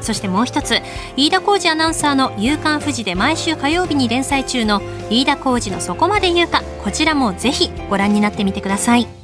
[0.00, 0.80] そしてもう一つ
[1.16, 4.80] 飯田浩二アナウンサーの「夕刊富士」で毎週火曜日に連載中の
[5.10, 9.17] 飯田浩二のそこまで言うかこちらもぜひご覧になってみてください。